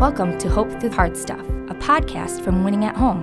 Welcome 0.00 0.38
to 0.38 0.48
Hope 0.48 0.70
Through 0.80 0.92
Hard 0.92 1.14
Stuff, 1.14 1.40
a 1.40 1.74
podcast 1.74 2.42
from 2.42 2.64
Winning 2.64 2.86
at 2.86 2.96
Home. 2.96 3.22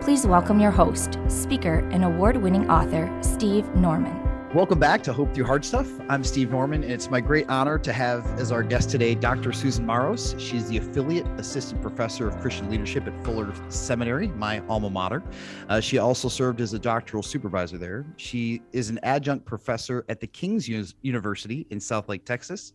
Please 0.00 0.26
welcome 0.26 0.58
your 0.58 0.72
host, 0.72 1.20
speaker, 1.28 1.88
and 1.92 2.04
award 2.04 2.36
winning 2.38 2.68
author, 2.68 3.16
Steve 3.22 3.72
Norman. 3.76 4.20
Welcome 4.52 4.80
back 4.80 5.04
to 5.04 5.12
Hope 5.12 5.32
Through 5.32 5.44
Hard 5.44 5.64
Stuff. 5.64 5.86
I'm 6.08 6.24
Steve 6.24 6.50
Norman, 6.50 6.82
and 6.82 6.90
it's 6.90 7.08
my 7.12 7.20
great 7.20 7.48
honor 7.48 7.78
to 7.78 7.92
have 7.92 8.26
as 8.40 8.50
our 8.50 8.64
guest 8.64 8.90
today 8.90 9.14
Dr. 9.14 9.52
Susan 9.52 9.86
Maros. 9.86 10.34
She's 10.36 10.68
the 10.68 10.78
affiliate 10.78 11.28
assistant 11.38 11.80
professor 11.80 12.26
of 12.26 12.40
Christian 12.40 12.68
leadership 12.68 13.06
at 13.06 13.24
Fuller 13.24 13.54
Seminary, 13.68 14.26
my 14.26 14.58
alma 14.68 14.90
mater. 14.90 15.22
Uh, 15.68 15.78
she 15.78 15.98
also 15.98 16.28
served 16.28 16.60
as 16.60 16.72
a 16.72 16.78
doctoral 16.80 17.22
supervisor 17.22 17.78
there. 17.78 18.04
She 18.16 18.62
is 18.72 18.90
an 18.90 18.98
adjunct 19.04 19.46
professor 19.46 20.04
at 20.08 20.18
the 20.18 20.26
King's 20.26 20.68
University 20.68 21.68
in 21.70 21.78
Southlake, 21.78 22.24
Texas. 22.24 22.72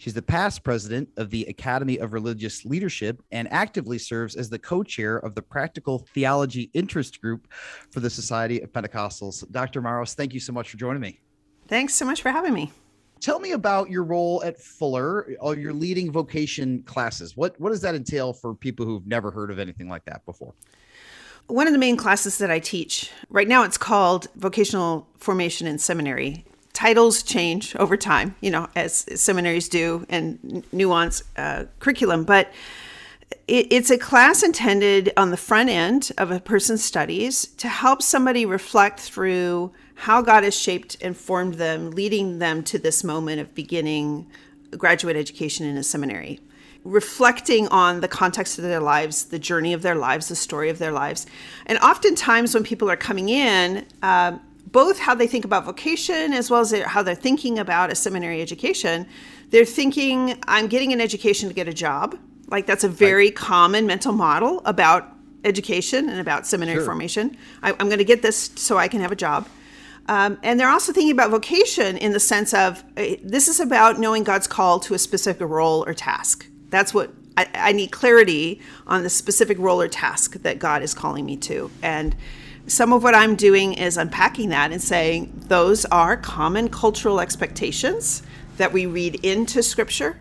She's 0.00 0.14
the 0.14 0.22
past 0.22 0.64
president 0.64 1.10
of 1.18 1.28
the 1.28 1.44
Academy 1.44 1.98
of 1.98 2.14
Religious 2.14 2.64
Leadership 2.64 3.22
and 3.32 3.46
actively 3.52 3.98
serves 3.98 4.34
as 4.34 4.48
the 4.48 4.58
co 4.58 4.82
chair 4.82 5.18
of 5.18 5.34
the 5.34 5.42
Practical 5.42 6.06
Theology 6.14 6.70
Interest 6.72 7.20
Group 7.20 7.46
for 7.90 8.00
the 8.00 8.08
Society 8.08 8.62
of 8.62 8.72
Pentecostals. 8.72 9.44
Dr. 9.52 9.82
Maros, 9.82 10.14
thank 10.14 10.32
you 10.32 10.40
so 10.40 10.54
much 10.54 10.70
for 10.70 10.78
joining 10.78 11.02
me. 11.02 11.20
Thanks 11.68 11.92
so 11.92 12.06
much 12.06 12.22
for 12.22 12.30
having 12.30 12.54
me. 12.54 12.72
Tell 13.20 13.40
me 13.40 13.52
about 13.52 13.90
your 13.90 14.04
role 14.04 14.42
at 14.42 14.58
Fuller, 14.58 15.36
or 15.38 15.54
your 15.54 15.74
leading 15.74 16.10
vocation 16.10 16.82
classes. 16.84 17.36
What, 17.36 17.60
what 17.60 17.68
does 17.68 17.82
that 17.82 17.94
entail 17.94 18.32
for 18.32 18.54
people 18.54 18.86
who've 18.86 19.06
never 19.06 19.30
heard 19.30 19.50
of 19.50 19.58
anything 19.58 19.90
like 19.90 20.06
that 20.06 20.24
before? 20.24 20.54
One 21.46 21.66
of 21.66 21.74
the 21.74 21.78
main 21.78 21.98
classes 21.98 22.38
that 22.38 22.50
I 22.50 22.58
teach 22.58 23.10
right 23.28 23.46
now, 23.46 23.64
it's 23.64 23.76
called 23.76 24.28
Vocational 24.34 25.06
Formation 25.18 25.66
in 25.66 25.76
Seminary 25.76 26.46
titles 26.72 27.22
change 27.22 27.74
over 27.76 27.96
time, 27.96 28.34
you 28.40 28.50
know, 28.50 28.68
as 28.76 29.06
seminaries 29.20 29.68
do 29.68 30.06
and 30.08 30.64
nuance 30.72 31.22
uh, 31.36 31.64
curriculum. 31.78 32.24
But 32.24 32.52
it, 33.46 33.66
it's 33.70 33.90
a 33.90 33.98
class 33.98 34.42
intended 34.42 35.12
on 35.16 35.30
the 35.30 35.36
front 35.36 35.70
end 35.70 36.12
of 36.18 36.30
a 36.30 36.40
person's 36.40 36.84
studies 36.84 37.46
to 37.58 37.68
help 37.68 38.02
somebody 38.02 38.46
reflect 38.46 39.00
through 39.00 39.72
how 39.94 40.22
God 40.22 40.44
has 40.44 40.56
shaped 40.56 40.96
and 41.02 41.16
formed 41.16 41.54
them, 41.54 41.90
leading 41.90 42.38
them 42.38 42.62
to 42.64 42.78
this 42.78 43.04
moment 43.04 43.40
of 43.40 43.54
beginning 43.54 44.26
graduate 44.76 45.16
education 45.16 45.66
in 45.66 45.76
a 45.76 45.82
seminary 45.82 46.40
reflecting 46.84 47.68
on 47.68 48.00
the 48.00 48.08
context 48.08 48.58
of 48.58 48.64
their 48.64 48.80
lives, 48.80 49.26
the 49.26 49.38
journey 49.38 49.72
of 49.72 49.82
their 49.82 49.94
lives, 49.94 50.28
the 50.28 50.36
story 50.36 50.70
of 50.70 50.78
their 50.78 50.92
lives. 50.92 51.26
And 51.66 51.78
oftentimes, 51.78 52.54
when 52.54 52.64
people 52.64 52.90
are 52.90 52.96
coming 52.96 53.28
in, 53.28 53.84
uh, 54.02 54.38
both 54.72 54.98
how 54.98 55.14
they 55.14 55.26
think 55.26 55.44
about 55.44 55.64
vocation 55.64 56.32
as 56.32 56.50
well 56.50 56.60
as 56.60 56.72
how 56.72 57.02
they're 57.02 57.14
thinking 57.14 57.58
about 57.58 57.90
a 57.90 57.94
seminary 57.94 58.40
education. 58.40 59.06
They're 59.50 59.64
thinking, 59.64 60.38
I'm 60.46 60.68
getting 60.68 60.92
an 60.92 61.00
education 61.00 61.48
to 61.48 61.54
get 61.54 61.68
a 61.68 61.74
job. 61.74 62.16
Like 62.48 62.66
that's 62.66 62.84
a 62.84 62.88
very 62.88 63.26
right. 63.26 63.36
common 63.36 63.86
mental 63.86 64.12
model 64.12 64.62
about 64.64 65.12
education 65.44 66.08
and 66.08 66.20
about 66.20 66.46
seminary 66.46 66.78
sure. 66.78 66.84
formation. 66.84 67.36
I, 67.62 67.70
am 67.70 67.88
going 67.88 67.98
to 67.98 68.04
get 68.04 68.22
this 68.22 68.50
so 68.56 68.76
I 68.76 68.88
can 68.88 69.00
have 69.00 69.12
a 69.12 69.16
job. 69.16 69.48
Um, 70.06 70.38
and 70.42 70.58
they're 70.58 70.68
also 70.68 70.92
thinking 70.92 71.12
about 71.12 71.30
vocation 71.30 71.96
in 71.96 72.12
the 72.12 72.20
sense 72.20 72.52
of 72.52 72.82
uh, 72.96 73.14
this 73.22 73.48
is 73.48 73.60
about 73.60 73.98
knowing 73.98 74.24
God's 74.24 74.46
call 74.46 74.80
to 74.80 74.94
a 74.94 74.98
specific 74.98 75.48
role 75.48 75.84
or 75.86 75.94
task. 75.94 76.48
That's 76.68 76.92
what 76.92 77.12
I, 77.36 77.48
I 77.54 77.72
need 77.72 77.92
clarity 77.92 78.60
on 78.86 79.02
the 79.02 79.10
specific 79.10 79.58
role 79.58 79.80
or 79.80 79.88
task 79.88 80.34
that 80.42 80.58
God 80.58 80.82
is 80.82 80.94
calling 80.94 81.26
me 81.26 81.36
to. 81.38 81.70
And 81.82 82.16
some 82.66 82.92
of 82.92 83.02
what 83.02 83.14
I'm 83.14 83.36
doing 83.36 83.74
is 83.74 83.96
unpacking 83.96 84.50
that 84.50 84.72
and 84.72 84.82
saying 84.82 85.32
those 85.48 85.84
are 85.86 86.16
common 86.16 86.68
cultural 86.68 87.20
expectations 87.20 88.22
that 88.56 88.72
we 88.72 88.86
read 88.86 89.24
into 89.24 89.62
scripture, 89.62 90.18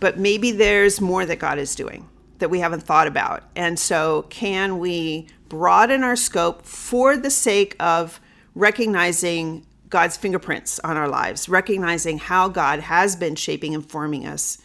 but 0.00 0.18
maybe 0.18 0.52
there's 0.52 1.00
more 1.00 1.24
that 1.24 1.38
God 1.38 1.58
is 1.58 1.74
doing 1.74 2.08
that 2.38 2.50
we 2.50 2.60
haven't 2.60 2.82
thought 2.82 3.06
about. 3.06 3.44
And 3.54 3.78
so, 3.78 4.26
can 4.28 4.78
we 4.78 5.28
broaden 5.48 6.02
our 6.02 6.16
scope 6.16 6.62
for 6.62 7.16
the 7.16 7.30
sake 7.30 7.76
of 7.80 8.20
recognizing 8.54 9.64
God's 9.88 10.16
fingerprints 10.16 10.80
on 10.80 10.96
our 10.96 11.08
lives, 11.08 11.48
recognizing 11.48 12.18
how 12.18 12.48
God 12.48 12.80
has 12.80 13.16
been 13.16 13.36
shaping 13.36 13.74
and 13.74 13.88
forming 13.88 14.26
us 14.26 14.58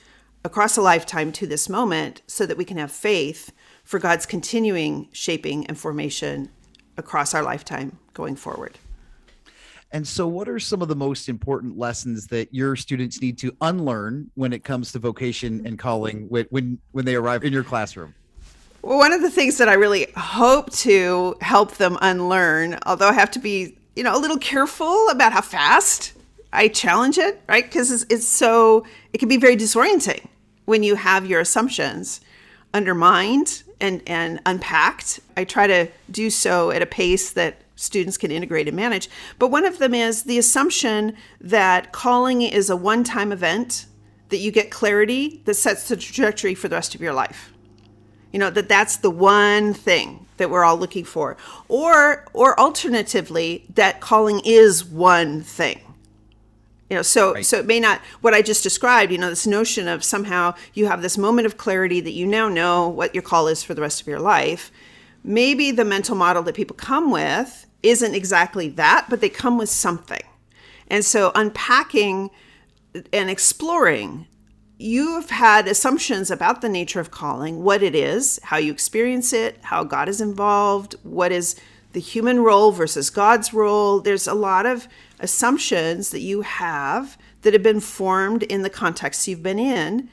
across 0.43 0.77
a 0.77 0.81
lifetime 0.81 1.31
to 1.33 1.45
this 1.45 1.69
moment 1.69 2.21
so 2.25 2.45
that 2.45 2.57
we 2.57 2.65
can 2.65 2.77
have 2.77 2.91
faith 2.91 3.51
for 3.83 3.99
God's 3.99 4.25
continuing 4.25 5.07
shaping 5.11 5.67
and 5.67 5.77
formation 5.77 6.49
across 6.97 7.33
our 7.33 7.43
lifetime 7.43 7.97
going 8.13 8.35
forward. 8.35 8.77
And 9.93 10.07
so, 10.07 10.25
what 10.27 10.47
are 10.47 10.59
some 10.59 10.81
of 10.81 10.87
the 10.87 10.95
most 10.95 11.27
important 11.27 11.77
lessons 11.77 12.27
that 12.27 12.53
your 12.53 12.75
students 12.77 13.21
need 13.21 13.37
to 13.39 13.53
unlearn 13.59 14.31
when 14.35 14.53
it 14.53 14.63
comes 14.63 14.93
to 14.93 14.99
vocation 14.99 15.65
and 15.65 15.77
calling 15.77 16.29
when 16.29 16.45
when, 16.49 16.79
when 16.91 17.03
they 17.03 17.15
arrive 17.15 17.43
in 17.43 17.51
your 17.51 17.63
classroom? 17.63 18.15
Well, 18.83 18.97
one 18.97 19.11
of 19.11 19.21
the 19.21 19.29
things 19.29 19.57
that 19.57 19.67
I 19.67 19.73
really 19.73 20.07
hope 20.15 20.71
to 20.77 21.35
help 21.41 21.73
them 21.73 21.97
unlearn, 22.01 22.79
although 22.85 23.09
I 23.09 23.13
have 23.13 23.29
to 23.31 23.39
be, 23.39 23.77
you 23.95 24.03
know, 24.03 24.15
a 24.15 24.17
little 24.17 24.39
careful 24.39 25.09
about 25.09 25.33
how 25.33 25.41
fast 25.41 26.13
I 26.53 26.67
challenge 26.67 27.17
it, 27.17 27.41
right? 27.47 27.63
Because 27.63 27.91
it's, 27.91 28.05
it's 28.09 28.27
so 28.27 28.85
it 29.13 29.19
can 29.19 29.29
be 29.29 29.37
very 29.37 29.55
disorienting 29.55 30.25
when 30.65 30.83
you 30.83 30.95
have 30.95 31.25
your 31.25 31.41
assumptions 31.41 32.21
undermined 32.73 33.63
and, 33.81 34.01
and 34.07 34.39
unpacked. 34.45 35.19
I 35.35 35.43
try 35.43 35.67
to 35.67 35.87
do 36.09 36.29
so 36.29 36.71
at 36.71 36.81
a 36.81 36.85
pace 36.85 37.31
that 37.31 37.61
students 37.75 38.17
can 38.17 38.31
integrate 38.31 38.67
and 38.67 38.77
manage. 38.77 39.09
But 39.39 39.49
one 39.49 39.65
of 39.65 39.79
them 39.79 39.93
is 39.93 40.23
the 40.23 40.37
assumption 40.37 41.17
that 41.41 41.91
calling 41.91 42.41
is 42.43 42.69
a 42.69 42.77
one 42.77 43.03
time 43.03 43.31
event, 43.31 43.87
that 44.29 44.37
you 44.37 44.51
get 44.51 44.71
clarity 44.71 45.41
that 45.45 45.55
sets 45.55 45.89
the 45.89 45.97
trajectory 45.97 46.55
for 46.55 46.69
the 46.69 46.75
rest 46.75 46.95
of 46.95 47.01
your 47.01 47.13
life. 47.13 47.51
You 48.31 48.39
know, 48.39 48.49
that 48.51 48.69
that's 48.69 48.97
the 48.97 49.09
one 49.09 49.73
thing 49.73 50.25
that 50.37 50.49
we're 50.49 50.63
all 50.63 50.77
looking 50.77 51.03
for. 51.03 51.35
Or, 51.67 52.25
or 52.33 52.57
alternatively, 52.57 53.65
that 53.75 53.99
calling 53.99 54.41
is 54.45 54.85
one 54.85 55.41
thing 55.41 55.81
you 56.91 56.97
know 56.97 57.01
so 57.01 57.33
right. 57.33 57.45
so 57.45 57.57
it 57.57 57.65
may 57.65 57.79
not 57.79 58.01
what 58.19 58.33
i 58.33 58.41
just 58.41 58.63
described 58.63 59.13
you 59.13 59.17
know 59.17 59.29
this 59.29 59.47
notion 59.47 59.87
of 59.87 60.03
somehow 60.03 60.53
you 60.73 60.87
have 60.87 61.01
this 61.01 61.17
moment 61.17 61.45
of 61.45 61.55
clarity 61.55 62.01
that 62.01 62.11
you 62.11 62.27
now 62.27 62.49
know 62.49 62.89
what 62.89 63.15
your 63.15 63.21
call 63.21 63.47
is 63.47 63.63
for 63.63 63.73
the 63.73 63.81
rest 63.81 64.01
of 64.01 64.07
your 64.07 64.19
life. 64.19 64.71
Maybe 65.23 65.69
the 65.69 65.85
mental 65.85 66.15
model 66.15 66.41
that 66.43 66.55
people 66.55 66.75
come 66.75 67.11
with 67.11 67.67
isn't 67.81 68.13
exactly 68.13 68.67
that 68.69 69.05
but 69.09 69.21
they 69.21 69.29
come 69.29 69.57
with 69.57 69.69
something. 69.69 70.23
And 70.89 71.05
so 71.05 71.31
unpacking 71.33 72.29
and 73.13 73.29
exploring 73.29 74.27
you've 74.77 75.29
had 75.29 75.67
assumptions 75.67 76.29
about 76.29 76.59
the 76.59 76.67
nature 76.67 76.99
of 76.99 77.11
calling 77.11 77.63
what 77.63 77.81
it 77.81 77.95
is 77.95 78.39
how 78.43 78.57
you 78.57 78.71
experience 78.71 79.31
it 79.31 79.57
how 79.61 79.83
god 79.83 80.09
is 80.09 80.19
involved 80.19 80.95
what 81.03 81.31
is 81.31 81.55
the 81.93 81.99
human 81.99 82.39
role 82.39 82.71
versus 82.71 83.09
god's 83.09 83.53
role. 83.53 83.99
There's 83.99 84.27
a 84.27 84.33
lot 84.33 84.65
of 84.65 84.87
assumptions 85.21 86.09
that 86.11 86.21
you 86.21 86.41
have 86.41 87.17
that 87.41 87.53
have 87.53 87.63
been 87.63 87.79
formed 87.79 88.43
in 88.43 88.61
the 88.61 88.69
context 88.69 89.27
you've 89.27 89.43
been 89.43 89.59
in, 89.59 90.09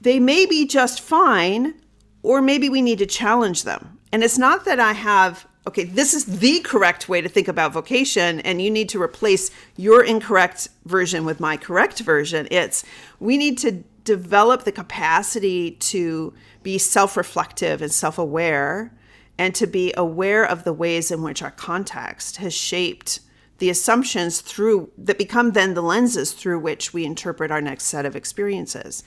they 0.00 0.18
may 0.20 0.46
be 0.46 0.66
just 0.66 1.00
fine, 1.00 1.74
or 2.22 2.40
maybe 2.40 2.68
we 2.68 2.82
need 2.82 2.98
to 2.98 3.06
challenge 3.06 3.64
them. 3.64 3.98
And 4.12 4.24
it's 4.24 4.38
not 4.38 4.64
that 4.64 4.80
I 4.80 4.92
have, 4.92 5.46
okay, 5.66 5.84
this 5.84 6.14
is 6.14 6.24
the 6.24 6.60
correct 6.60 7.08
way 7.08 7.20
to 7.20 7.28
think 7.28 7.48
about 7.48 7.72
vocation, 7.72 8.40
and 8.40 8.62
you 8.62 8.70
need 8.70 8.88
to 8.90 9.02
replace 9.02 9.50
your 9.76 10.02
incorrect 10.02 10.68
version 10.84 11.24
with 11.24 11.40
my 11.40 11.56
correct 11.56 12.00
version. 12.00 12.48
It's 12.50 12.84
we 13.20 13.36
need 13.36 13.58
to 13.58 13.84
develop 14.04 14.64
the 14.64 14.72
capacity 14.72 15.72
to 15.72 16.32
be 16.62 16.78
self 16.78 17.16
reflective 17.16 17.82
and 17.82 17.92
self 17.92 18.18
aware, 18.18 18.92
and 19.36 19.54
to 19.54 19.66
be 19.66 19.92
aware 19.96 20.44
of 20.44 20.64
the 20.64 20.72
ways 20.72 21.10
in 21.10 21.22
which 21.22 21.42
our 21.42 21.50
context 21.50 22.38
has 22.38 22.54
shaped 22.54 23.20
the 23.58 23.70
assumptions 23.70 24.40
through 24.40 24.90
that 24.96 25.18
become 25.18 25.52
then 25.52 25.74
the 25.74 25.82
lenses 25.82 26.32
through 26.32 26.60
which 26.60 26.92
we 26.92 27.04
interpret 27.04 27.50
our 27.50 27.60
next 27.60 27.84
set 27.84 28.06
of 28.06 28.16
experiences. 28.16 29.02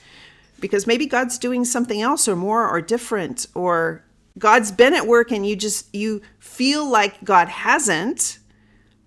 Because 0.60 0.86
maybe 0.86 1.06
god's 1.06 1.38
doing 1.38 1.64
something 1.64 2.00
else 2.00 2.28
or 2.28 2.36
more 2.36 2.68
or 2.68 2.80
different 2.80 3.46
or 3.54 4.04
god's 4.38 4.70
been 4.72 4.94
at 4.94 5.06
work 5.06 5.30
and 5.32 5.46
you 5.46 5.56
just 5.56 5.94
you 5.94 6.22
feel 6.38 6.88
like 6.88 7.22
god 7.24 7.48
hasn't 7.48 8.38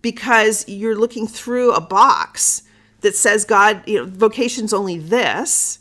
because 0.02 0.68
you're 0.68 0.96
looking 0.96 1.26
through 1.26 1.72
a 1.74 1.82
box 1.82 2.62
that 3.02 3.16
says 3.16 3.46
god 3.46 3.82
you 3.88 3.98
know 3.98 4.06
vocation's 4.06 4.74
only 4.74 5.00
this 5.00 5.80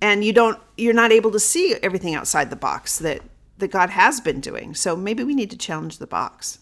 and 0.00 0.24
you 0.24 0.32
don't 0.32 0.58
you're 0.76 0.94
not 0.94 1.12
able 1.12 1.30
to 1.30 1.40
see 1.40 1.74
everything 1.82 2.14
outside 2.14 2.50
the 2.50 2.56
box 2.56 2.98
that 2.98 3.20
that 3.58 3.70
god 3.70 3.90
has 3.90 4.20
been 4.20 4.40
doing. 4.40 4.74
So 4.74 4.94
maybe 4.96 5.24
we 5.24 5.34
need 5.34 5.50
to 5.50 5.56
challenge 5.56 5.98
the 5.98 6.06
box 6.06 6.58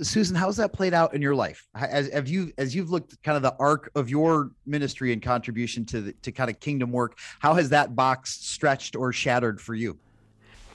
Susan, 0.00 0.34
how's 0.34 0.56
that 0.56 0.72
played 0.72 0.94
out 0.94 1.14
in 1.14 1.20
your 1.20 1.34
life? 1.34 1.68
As 1.74 2.08
have 2.10 2.28
you 2.28 2.52
as 2.58 2.74
you've 2.74 2.90
looked 2.90 3.22
kind 3.22 3.36
of 3.36 3.42
the 3.42 3.54
arc 3.58 3.90
of 3.94 4.08
your 4.08 4.50
ministry 4.66 5.12
and 5.12 5.22
contribution 5.22 5.84
to 5.86 6.00
the, 6.00 6.12
to 6.22 6.32
kind 6.32 6.50
of 6.50 6.60
kingdom 6.60 6.92
work, 6.92 7.18
how 7.40 7.54
has 7.54 7.68
that 7.70 7.94
box 7.94 8.38
stretched 8.40 8.96
or 8.96 9.12
shattered 9.12 9.60
for 9.60 9.74
you? 9.74 9.98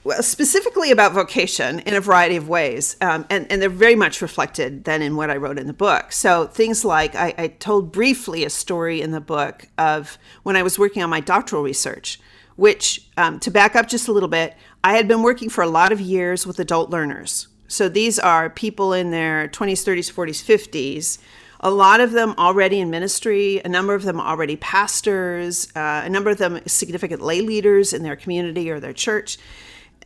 Well, 0.04 0.22
specifically 0.22 0.90
about 0.92 1.12
vocation 1.12 1.80
in 1.80 1.94
a 1.94 2.00
variety 2.00 2.36
of 2.36 2.48
ways, 2.48 2.96
um, 3.00 3.26
and, 3.28 3.50
and 3.50 3.60
they're 3.60 3.68
very 3.68 3.96
much 3.96 4.22
reflected 4.22 4.84
then 4.84 5.02
in 5.02 5.16
what 5.16 5.28
I 5.28 5.36
wrote 5.36 5.58
in 5.58 5.66
the 5.66 5.72
book. 5.72 6.12
So 6.12 6.46
things 6.46 6.84
like 6.84 7.14
I, 7.14 7.34
I 7.36 7.48
told 7.48 7.92
briefly 7.92 8.44
a 8.44 8.50
story 8.50 9.02
in 9.02 9.10
the 9.10 9.20
book 9.20 9.66
of 9.76 10.16
when 10.44 10.56
I 10.56 10.62
was 10.62 10.78
working 10.78 11.02
on 11.02 11.10
my 11.10 11.20
doctoral 11.20 11.62
research 11.62 12.20
which, 12.58 13.08
um, 13.16 13.38
to 13.38 13.52
back 13.52 13.76
up 13.76 13.86
just 13.86 14.08
a 14.08 14.12
little 14.12 14.28
bit, 14.28 14.56
I 14.82 14.96
had 14.96 15.06
been 15.06 15.22
working 15.22 15.48
for 15.48 15.62
a 15.62 15.68
lot 15.68 15.92
of 15.92 16.00
years 16.00 16.44
with 16.44 16.58
adult 16.58 16.90
learners. 16.90 17.46
So 17.68 17.88
these 17.88 18.18
are 18.18 18.50
people 18.50 18.92
in 18.92 19.10
their 19.10 19.48
20s, 19.48 19.84
30s, 19.84 20.12
40s, 20.12 20.68
50s. 20.68 21.18
A 21.60 21.70
lot 21.70 22.00
of 22.00 22.12
them 22.12 22.34
already 22.38 22.80
in 22.80 22.90
ministry, 22.90 23.60
a 23.64 23.68
number 23.68 23.94
of 23.94 24.02
them 24.02 24.20
already 24.20 24.56
pastors, 24.56 25.68
uh, 25.76 26.02
a 26.04 26.08
number 26.08 26.30
of 26.30 26.38
them 26.38 26.60
significant 26.66 27.20
lay 27.20 27.40
leaders 27.40 27.92
in 27.92 28.02
their 28.02 28.16
community 28.16 28.70
or 28.70 28.80
their 28.80 28.92
church 28.92 29.38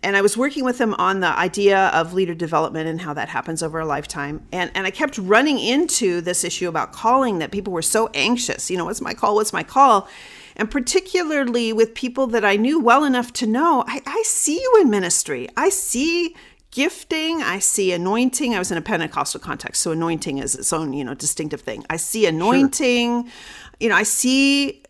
and 0.03 0.17
I 0.17 0.21
was 0.21 0.37
working 0.37 0.65
with 0.65 0.79
them 0.79 0.95
on 0.95 1.21
the 1.21 1.29
idea 1.29 1.89
of 1.89 2.13
leader 2.13 2.35
development 2.35 2.89
and 2.89 3.01
how 3.01 3.15
that 3.15 3.29
happens 3.29 3.63
over 3.63 3.81
a 3.81 3.87
lifetime. 3.87 4.45
And 4.53 4.71
and 4.75 4.87
I 4.87 4.91
kept 4.91 5.17
running 5.19 5.59
into 5.59 6.21
this 6.21 6.45
issue 6.45 6.69
about 6.69 6.93
calling 6.93 7.39
that 7.39 7.53
people 7.53 7.73
were 7.73 7.83
so 7.83 8.11
anxious. 8.15 8.71
You 8.71 8.79
know, 8.79 8.85
what's 8.85 9.01
my 9.01 9.15
call? 9.15 9.37
What's 9.37 9.53
my 9.53 9.63
call? 9.63 10.09
And 10.57 10.71
particularly 10.71 11.73
with 11.73 11.95
people 11.95 12.27
that 12.29 12.45
I 12.45 12.57
knew 12.57 12.79
well 12.79 13.05
enough 13.05 13.33
to 13.35 13.47
know, 13.47 13.85
I, 13.87 14.03
I 14.05 14.23
see 14.27 14.61
you 14.61 14.79
in 14.83 14.91
ministry. 14.91 15.49
I 15.57 15.71
see 15.71 16.37
gifting. 16.73 17.43
I 17.43 17.61
see 17.61 17.93
anointing. 17.93 18.55
I 18.55 18.59
was 18.59 18.73
in 18.73 18.79
a 18.79 18.83
Pentecostal 18.83 19.41
context, 19.41 19.83
so 19.83 19.93
anointing 19.93 20.39
is 20.39 20.57
its 20.57 20.73
own, 20.73 20.93
you 20.93 21.05
know, 21.05 21.15
distinctive 21.15 21.61
thing. 21.61 21.85
I 21.89 21.97
see 21.97 22.27
anointing. 22.27 23.23
Sure. 23.23 23.33
You 23.79 23.89
know, 23.91 23.95
I 23.95 24.03
see 24.03 24.83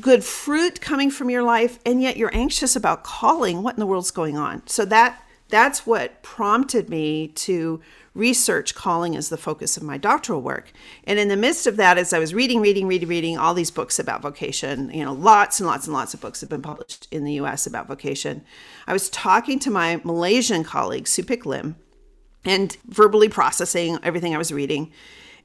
good 0.00 0.24
fruit 0.24 0.80
coming 0.80 1.10
from 1.10 1.30
your 1.30 1.42
life 1.42 1.78
and 1.84 2.00
yet 2.02 2.16
you're 2.16 2.34
anxious 2.34 2.76
about 2.76 3.02
calling 3.02 3.62
what 3.62 3.74
in 3.74 3.80
the 3.80 3.86
world's 3.86 4.12
going 4.12 4.36
on 4.36 4.62
so 4.66 4.84
that 4.84 5.20
that's 5.48 5.84
what 5.84 6.22
prompted 6.22 6.88
me 6.88 7.28
to 7.28 7.80
research 8.14 8.74
calling 8.74 9.16
as 9.16 9.28
the 9.28 9.36
focus 9.36 9.76
of 9.76 9.82
my 9.82 9.96
doctoral 9.96 10.42
work 10.42 10.72
and 11.04 11.18
in 11.18 11.28
the 11.28 11.36
midst 11.36 11.66
of 11.66 11.76
that 11.76 11.96
as 11.96 12.12
i 12.12 12.18
was 12.18 12.34
reading 12.34 12.60
reading 12.60 12.86
reading 12.86 13.08
reading 13.08 13.38
all 13.38 13.54
these 13.54 13.70
books 13.70 13.98
about 13.98 14.20
vocation 14.20 14.90
you 14.92 15.04
know 15.04 15.12
lots 15.12 15.60
and 15.60 15.66
lots 15.66 15.86
and 15.86 15.94
lots 15.94 16.12
of 16.12 16.20
books 16.20 16.40
have 16.40 16.50
been 16.50 16.62
published 16.62 17.08
in 17.10 17.24
the 17.24 17.34
us 17.34 17.66
about 17.66 17.88
vocation 17.88 18.44
i 18.86 18.92
was 18.92 19.08
talking 19.10 19.58
to 19.58 19.70
my 19.70 20.00
malaysian 20.04 20.62
colleague 20.62 21.04
supik 21.04 21.46
lim 21.46 21.76
and 22.44 22.76
verbally 22.86 23.28
processing 23.28 23.98
everything 24.02 24.34
i 24.34 24.38
was 24.38 24.52
reading 24.52 24.92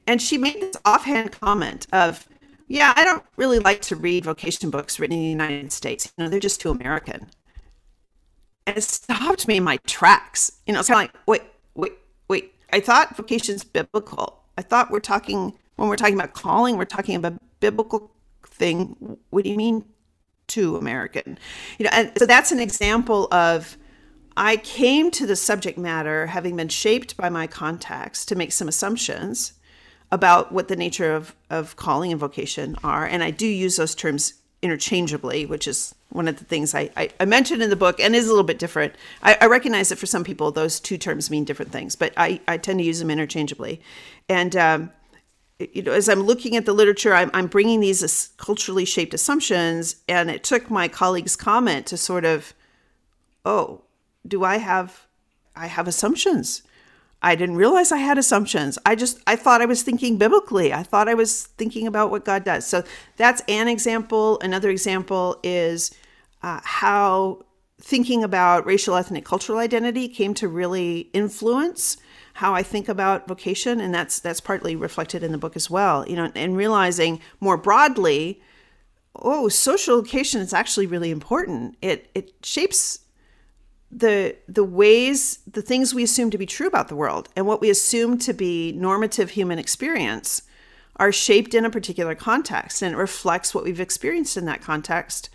and 0.06 0.20
she 0.20 0.36
made 0.36 0.60
this 0.60 0.76
offhand 0.84 1.32
comment 1.32 1.86
of 1.92 2.28
yeah, 2.68 2.92
I 2.94 3.04
don't 3.04 3.24
really 3.36 3.58
like 3.58 3.80
to 3.82 3.96
read 3.96 4.24
vocation 4.24 4.70
books 4.70 5.00
written 5.00 5.16
in 5.16 5.22
the 5.22 5.28
United 5.30 5.72
States. 5.72 6.12
You 6.16 6.24
know, 6.24 6.30
they're 6.30 6.38
just 6.38 6.60
too 6.60 6.70
American. 6.70 7.28
And 8.66 8.76
it 8.76 8.82
stopped 8.82 9.48
me 9.48 9.56
in 9.56 9.64
my 9.64 9.78
tracks. 9.86 10.52
You 10.66 10.74
know, 10.74 10.80
it's 10.80 10.88
kind 10.88 11.08
of 11.08 11.14
like, 11.14 11.22
wait, 11.26 11.42
wait. 11.74 11.92
I 12.72 12.80
thought 12.80 13.16
vocation's 13.16 13.64
biblical. 13.64 14.42
I 14.56 14.62
thought 14.62 14.90
we're 14.90 15.00
talking, 15.00 15.54
when 15.76 15.88
we're 15.88 15.96
talking 15.96 16.14
about 16.14 16.34
calling, 16.34 16.76
we're 16.76 16.84
talking 16.84 17.14
about 17.14 17.34
biblical 17.60 18.10
thing. 18.46 19.18
What 19.30 19.44
do 19.44 19.50
you 19.50 19.56
mean 19.56 19.84
too 20.46 20.76
American? 20.76 21.38
You 21.78 21.84
know, 21.84 21.90
and 21.92 22.12
so 22.18 22.26
that's 22.26 22.52
an 22.52 22.60
example 22.60 23.28
of 23.32 23.76
I 24.36 24.56
came 24.56 25.10
to 25.12 25.26
the 25.26 25.36
subject 25.36 25.78
matter 25.78 26.26
having 26.26 26.56
been 26.56 26.68
shaped 26.68 27.16
by 27.16 27.28
my 27.28 27.46
contacts 27.46 28.24
to 28.26 28.36
make 28.36 28.52
some 28.52 28.68
assumptions 28.68 29.54
about 30.10 30.52
what 30.52 30.68
the 30.68 30.76
nature 30.76 31.14
of, 31.14 31.34
of 31.50 31.76
calling 31.76 32.12
and 32.12 32.20
vocation 32.20 32.76
are. 32.82 33.04
And 33.04 33.22
I 33.22 33.30
do 33.30 33.46
use 33.46 33.76
those 33.76 33.94
terms 33.94 34.34
interchangeably, 34.62 35.46
which 35.46 35.68
is 35.68 35.94
one 36.10 36.26
of 36.26 36.38
the 36.38 36.44
things 36.44 36.74
I, 36.74 36.90
I, 36.96 37.10
I 37.20 37.24
mentioned 37.24 37.62
in 37.62 37.70
the 37.70 37.76
book 37.76 38.00
and 38.00 38.16
is 38.16 38.26
a 38.26 38.30
little 38.30 38.44
bit 38.44 38.58
different. 38.58 38.94
I, 39.22 39.36
I, 39.40 39.46
recognize 39.46 39.90
that 39.90 39.98
for 39.98 40.06
some 40.06 40.24
people, 40.24 40.50
those 40.50 40.80
two 40.80 40.98
terms 40.98 41.30
mean 41.30 41.44
different 41.44 41.70
things, 41.70 41.94
but 41.94 42.12
I, 42.16 42.40
I 42.48 42.56
tend 42.56 42.80
to 42.80 42.84
use 42.84 42.98
them 42.98 43.10
interchangeably. 43.10 43.80
And, 44.28 44.56
um, 44.56 44.90
you 45.58 45.82
know, 45.82 45.92
as 45.92 46.08
I'm 46.08 46.22
looking 46.22 46.56
at 46.56 46.66
the 46.66 46.72
literature, 46.72 47.14
I'm, 47.14 47.30
I'm 47.34 47.46
bringing 47.46 47.80
these 47.80 48.30
culturally 48.36 48.84
shaped 48.84 49.14
assumptions. 49.14 49.96
And 50.08 50.30
it 50.30 50.44
took 50.44 50.70
my 50.70 50.88
colleague's 50.88 51.36
comment 51.36 51.86
to 51.86 51.96
sort 51.96 52.24
of, 52.24 52.54
oh, 53.44 53.82
do 54.26 54.44
I 54.44 54.58
have, 54.58 55.06
I 55.54 55.66
have 55.66 55.88
assumptions 55.88 56.62
I 57.22 57.34
didn't 57.34 57.56
realize 57.56 57.90
I 57.90 57.98
had 57.98 58.16
assumptions. 58.18 58.78
I 58.86 58.94
just 58.94 59.20
I 59.26 59.34
thought 59.34 59.60
I 59.60 59.66
was 59.66 59.82
thinking 59.82 60.18
biblically. 60.18 60.72
I 60.72 60.82
thought 60.82 61.08
I 61.08 61.14
was 61.14 61.46
thinking 61.58 61.86
about 61.86 62.10
what 62.10 62.24
God 62.24 62.44
does. 62.44 62.66
So 62.66 62.84
that's 63.16 63.42
an 63.48 63.66
example. 63.68 64.38
Another 64.40 64.70
example 64.70 65.40
is 65.42 65.90
uh, 66.42 66.60
how 66.62 67.44
thinking 67.80 68.22
about 68.22 68.66
racial, 68.66 68.94
ethnic, 68.94 69.24
cultural 69.24 69.58
identity 69.58 70.08
came 70.08 70.34
to 70.34 70.48
really 70.48 71.10
influence 71.12 71.96
how 72.34 72.54
I 72.54 72.62
think 72.62 72.88
about 72.88 73.26
vocation, 73.26 73.80
and 73.80 73.92
that's 73.92 74.20
that's 74.20 74.40
partly 74.40 74.76
reflected 74.76 75.24
in 75.24 75.32
the 75.32 75.38
book 75.38 75.56
as 75.56 75.68
well. 75.68 76.08
You 76.08 76.14
know, 76.14 76.30
and 76.36 76.56
realizing 76.56 77.20
more 77.40 77.56
broadly, 77.56 78.40
oh, 79.16 79.48
social 79.48 79.96
location 79.96 80.40
is 80.40 80.52
actually 80.52 80.86
really 80.86 81.10
important. 81.10 81.76
It 81.82 82.08
it 82.14 82.34
shapes 82.44 83.00
the 83.90 84.36
the 84.46 84.64
ways 84.64 85.38
the 85.50 85.62
things 85.62 85.94
we 85.94 86.02
assume 86.02 86.30
to 86.30 86.38
be 86.38 86.46
true 86.46 86.66
about 86.66 86.88
the 86.88 86.96
world 86.96 87.28
and 87.34 87.46
what 87.46 87.60
we 87.60 87.70
assume 87.70 88.18
to 88.18 88.34
be 88.34 88.72
normative 88.72 89.30
human 89.30 89.58
experience 89.58 90.42
are 90.96 91.12
shaped 91.12 91.54
in 91.54 91.64
a 91.64 91.70
particular 91.70 92.14
context 92.14 92.82
and 92.82 92.94
it 92.94 92.98
reflects 92.98 93.54
what 93.54 93.64
we've 93.64 93.80
experienced 93.80 94.36
in 94.36 94.44
that 94.44 94.60
context. 94.60 95.30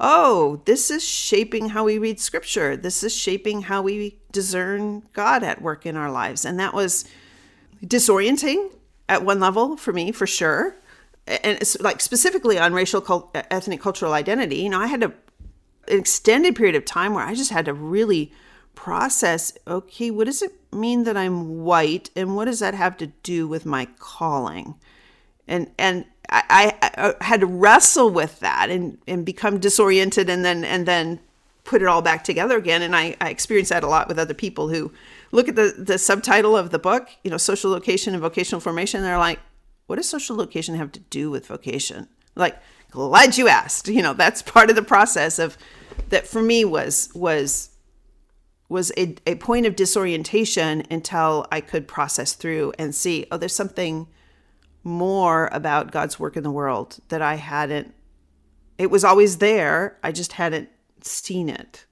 Oh 0.00 0.62
this 0.64 0.90
is 0.90 1.04
shaping 1.06 1.70
how 1.70 1.84
we 1.84 1.98
read 1.98 2.18
scripture. 2.18 2.76
This 2.76 3.02
is 3.02 3.14
shaping 3.14 3.62
how 3.62 3.82
we 3.82 4.18
discern 4.32 5.02
god 5.12 5.42
at 5.42 5.60
work 5.60 5.84
in 5.84 5.96
our 5.96 6.10
lives. 6.10 6.46
And 6.46 6.58
that 6.58 6.72
was 6.72 7.04
disorienting 7.84 8.70
at 9.08 9.22
one 9.22 9.38
level 9.38 9.76
for 9.76 9.92
me 9.92 10.12
for 10.12 10.26
sure. 10.26 10.76
And 11.26 11.58
it's 11.60 11.78
like 11.80 12.00
specifically 12.00 12.58
on 12.58 12.72
racial 12.72 13.30
ethnic 13.34 13.82
cultural 13.82 14.14
identity. 14.14 14.56
You 14.56 14.70
know 14.70 14.80
i 14.80 14.86
had 14.86 15.02
to 15.02 15.12
an 15.92 15.98
extended 15.98 16.56
period 16.56 16.74
of 16.74 16.84
time 16.84 17.14
where 17.14 17.24
I 17.24 17.34
just 17.34 17.50
had 17.50 17.66
to 17.66 17.74
really 17.74 18.32
process 18.74 19.52
okay, 19.66 20.10
what 20.10 20.24
does 20.24 20.42
it 20.42 20.52
mean 20.72 21.04
that 21.04 21.16
I'm 21.16 21.62
white 21.62 22.10
and 22.16 22.34
what 22.34 22.46
does 22.46 22.60
that 22.60 22.74
have 22.74 22.96
to 22.98 23.08
do 23.22 23.46
with 23.46 23.66
my 23.66 23.86
calling? 23.98 24.74
And 25.46 25.70
and 25.78 26.06
I, 26.30 26.74
I, 26.82 27.14
I 27.20 27.24
had 27.24 27.40
to 27.40 27.46
wrestle 27.46 28.10
with 28.10 28.40
that 28.40 28.70
and, 28.70 28.98
and 29.06 29.24
become 29.24 29.58
disoriented 29.58 30.30
and 30.30 30.44
then 30.44 30.64
and 30.64 30.86
then 30.86 31.20
put 31.64 31.82
it 31.82 31.86
all 31.86 32.02
back 32.02 32.24
together 32.24 32.56
again. 32.56 32.82
And 32.82 32.96
I, 32.96 33.16
I 33.20 33.30
experience 33.30 33.68
that 33.68 33.84
a 33.84 33.88
lot 33.88 34.08
with 34.08 34.18
other 34.18 34.34
people 34.34 34.68
who 34.68 34.92
look 35.30 35.48
at 35.48 35.56
the, 35.56 35.74
the 35.78 35.98
subtitle 35.98 36.56
of 36.56 36.70
the 36.70 36.78
book, 36.78 37.08
you 37.22 37.30
know, 37.30 37.36
social 37.36 37.70
location 37.70 38.14
and 38.14 38.22
vocational 38.22 38.60
formation. 38.60 38.98
And 38.98 39.06
they're 39.06 39.18
like, 39.18 39.38
what 39.86 39.96
does 39.96 40.08
social 40.08 40.36
location 40.36 40.74
have 40.74 40.92
to 40.92 41.00
do 41.00 41.30
with 41.30 41.46
vocation? 41.46 42.08
Like, 42.34 42.58
glad 42.92 43.36
you 43.36 43.48
asked. 43.48 43.88
You 43.88 44.02
know, 44.02 44.14
that's 44.14 44.42
part 44.42 44.70
of 44.70 44.76
the 44.76 44.82
process 44.82 45.38
of 45.38 45.58
that 46.10 46.26
for 46.26 46.42
me 46.42 46.64
was 46.64 47.10
was 47.14 47.70
was 48.68 48.92
a, 48.96 49.16
a 49.26 49.34
point 49.34 49.66
of 49.66 49.76
disorientation 49.76 50.82
until 50.90 51.46
I 51.52 51.60
could 51.60 51.86
process 51.86 52.32
through 52.32 52.72
and 52.78 52.94
see, 52.94 53.26
oh, 53.30 53.36
there's 53.36 53.54
something 53.54 54.08
more 54.82 55.50
about 55.52 55.90
God's 55.90 56.18
work 56.18 56.36
in 56.36 56.42
the 56.42 56.50
world 56.50 56.98
that 57.08 57.20
I 57.20 57.34
hadn't 57.34 57.94
it 58.78 58.90
was 58.90 59.04
always 59.04 59.38
there. 59.38 59.98
I 60.02 60.12
just 60.12 60.32
hadn't 60.32 60.68
seen 61.02 61.48
it. 61.48 61.86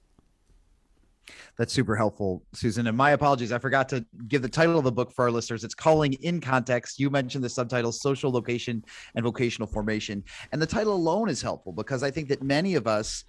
That's 1.57 1.73
super 1.73 1.95
helpful, 1.95 2.43
Susan. 2.53 2.87
And 2.87 2.97
my 2.97 3.11
apologies. 3.11 3.51
I 3.51 3.59
forgot 3.59 3.89
to 3.89 4.05
give 4.27 4.41
the 4.41 4.49
title 4.49 4.77
of 4.77 4.83
the 4.83 4.91
book 4.91 5.11
for 5.11 5.25
our 5.25 5.31
listeners. 5.31 5.63
It's 5.63 5.75
Calling 5.75 6.13
in 6.13 6.39
Context. 6.39 6.99
You 6.99 7.09
mentioned 7.09 7.43
the 7.43 7.49
subtitle 7.49 7.91
Social 7.91 8.31
Location 8.31 8.83
and 9.15 9.23
Vocational 9.23 9.67
Formation. 9.67 10.23
And 10.51 10.61
the 10.61 10.65
title 10.65 10.93
alone 10.93 11.29
is 11.29 11.41
helpful 11.41 11.73
because 11.73 12.03
I 12.03 12.11
think 12.11 12.29
that 12.29 12.41
many 12.41 12.75
of 12.75 12.87
us 12.87 13.25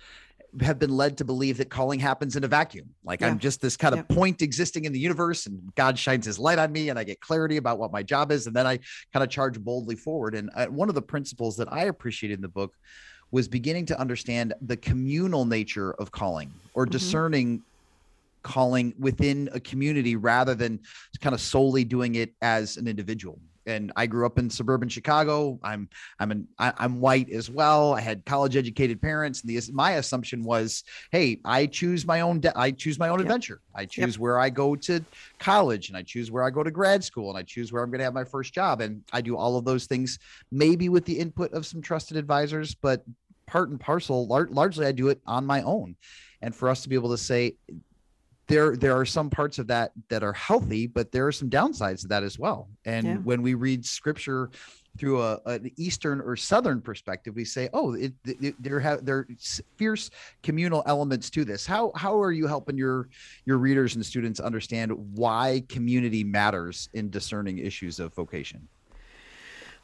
have 0.60 0.78
been 0.78 0.94
led 0.94 1.16
to 1.16 1.24
believe 1.24 1.56
that 1.56 1.70
calling 1.70 1.98
happens 1.98 2.36
in 2.36 2.44
a 2.44 2.48
vacuum. 2.48 2.88
Like 3.04 3.20
yeah. 3.20 3.28
I'm 3.28 3.38
just 3.38 3.60
this 3.60 3.76
kind 3.76 3.94
of 3.94 4.04
yeah. 4.08 4.14
point 4.14 4.42
existing 4.42 4.84
in 4.84 4.92
the 4.92 4.98
universe 4.98 5.46
and 5.46 5.74
God 5.74 5.98
shines 5.98 6.26
his 6.26 6.38
light 6.38 6.58
on 6.58 6.70
me 6.70 6.90
and 6.90 6.98
I 6.98 7.04
get 7.04 7.20
clarity 7.20 7.56
about 7.56 7.78
what 7.78 7.90
my 7.90 8.02
job 8.02 8.30
is. 8.30 8.46
And 8.46 8.54
then 8.54 8.66
I 8.66 8.78
kind 9.12 9.22
of 9.24 9.30
charge 9.30 9.58
boldly 9.58 9.96
forward. 9.96 10.34
And 10.34 10.50
uh, 10.54 10.66
one 10.66 10.88
of 10.88 10.94
the 10.94 11.02
principles 11.02 11.56
that 11.56 11.72
I 11.72 11.84
appreciated 11.84 12.34
in 12.34 12.42
the 12.42 12.48
book 12.48 12.74
was 13.30 13.48
beginning 13.48 13.86
to 13.86 13.98
understand 13.98 14.52
the 14.60 14.76
communal 14.76 15.46
nature 15.46 15.94
of 15.94 16.12
calling 16.12 16.52
or 16.74 16.84
mm-hmm. 16.84 16.92
discerning 16.92 17.62
calling 18.42 18.94
within 18.98 19.48
a 19.52 19.60
community 19.60 20.16
rather 20.16 20.54
than 20.54 20.80
kind 21.20 21.34
of 21.34 21.40
solely 21.40 21.84
doing 21.84 22.16
it 22.16 22.34
as 22.42 22.76
an 22.76 22.88
individual 22.88 23.38
and 23.66 23.92
I 23.96 24.06
grew 24.06 24.26
up 24.26 24.38
in 24.38 24.50
suburban 24.50 24.88
Chicago. 24.88 25.58
I'm 25.62 25.88
I'm 26.18 26.30
an 26.30 26.48
I, 26.58 26.72
I'm 26.78 27.00
white 27.00 27.30
as 27.30 27.50
well. 27.50 27.94
I 27.94 28.00
had 28.00 28.24
college 28.24 28.56
educated 28.56 29.00
parents. 29.00 29.42
And 29.42 29.50
the 29.50 29.60
my 29.72 29.92
assumption 29.92 30.42
was, 30.42 30.84
hey, 31.10 31.40
I 31.44 31.66
choose 31.66 32.06
my 32.06 32.20
own 32.20 32.40
de- 32.40 32.58
I 32.58 32.72
choose 32.72 32.98
my 32.98 33.08
own 33.08 33.18
yep. 33.18 33.26
adventure. 33.26 33.60
I 33.74 33.86
choose 33.86 34.14
yep. 34.14 34.20
where 34.20 34.38
I 34.38 34.50
go 34.50 34.74
to 34.76 35.04
college, 35.38 35.88
and 35.88 35.96
I 35.96 36.02
choose 36.02 36.30
where 36.30 36.42
I 36.42 36.50
go 36.50 36.62
to 36.62 36.70
grad 36.70 37.04
school, 37.04 37.30
and 37.30 37.38
I 37.38 37.42
choose 37.42 37.72
where 37.72 37.82
I'm 37.82 37.90
going 37.90 38.00
to 38.00 38.04
have 38.04 38.14
my 38.14 38.24
first 38.24 38.52
job, 38.52 38.80
and 38.80 39.02
I 39.12 39.20
do 39.20 39.36
all 39.36 39.56
of 39.56 39.64
those 39.64 39.86
things, 39.86 40.18
maybe 40.50 40.88
with 40.88 41.04
the 41.04 41.18
input 41.18 41.52
of 41.52 41.66
some 41.66 41.82
trusted 41.82 42.16
advisors, 42.16 42.74
but 42.74 43.04
part 43.46 43.70
and 43.70 43.78
parcel, 43.78 44.26
lar- 44.26 44.48
largely, 44.50 44.86
I 44.86 44.92
do 44.92 45.08
it 45.08 45.20
on 45.26 45.46
my 45.46 45.62
own. 45.62 45.96
And 46.40 46.54
for 46.54 46.68
us 46.68 46.82
to 46.82 46.88
be 46.88 46.96
able 46.96 47.10
to 47.10 47.18
say 47.18 47.54
there 48.52 48.76
there 48.76 48.96
are 48.96 49.04
some 49.04 49.30
parts 49.30 49.58
of 49.58 49.66
that 49.66 49.92
that 50.08 50.22
are 50.22 50.32
healthy 50.32 50.86
but 50.86 51.10
there 51.12 51.26
are 51.26 51.32
some 51.32 51.48
downsides 51.48 52.02
to 52.02 52.08
that 52.08 52.22
as 52.22 52.38
well 52.38 52.68
and 52.84 53.06
yeah. 53.06 53.16
when 53.16 53.42
we 53.42 53.54
read 53.54 53.84
scripture 53.84 54.50
through 54.98 55.22
a, 55.22 55.40
an 55.46 55.70
Eastern 55.76 56.20
or 56.20 56.36
Southern 56.36 56.80
perspective, 56.80 57.34
we 57.34 57.44
say, 57.44 57.68
oh, 57.72 57.94
it, 57.94 58.12
it, 58.24 58.62
there 58.62 58.78
have 58.80 59.04
there 59.04 59.26
fierce 59.76 60.10
communal 60.42 60.82
elements 60.86 61.30
to 61.30 61.44
this. 61.44 61.66
How 61.66 61.92
how 61.94 62.20
are 62.20 62.32
you 62.32 62.46
helping 62.46 62.76
your 62.76 63.08
your 63.46 63.58
readers 63.58 63.94
and 63.94 64.04
students 64.04 64.40
understand 64.40 64.92
why 65.16 65.62
community 65.68 66.24
matters 66.24 66.88
in 66.92 67.10
discerning 67.10 67.58
issues 67.58 68.00
of 68.00 68.14
vocation? 68.14 68.68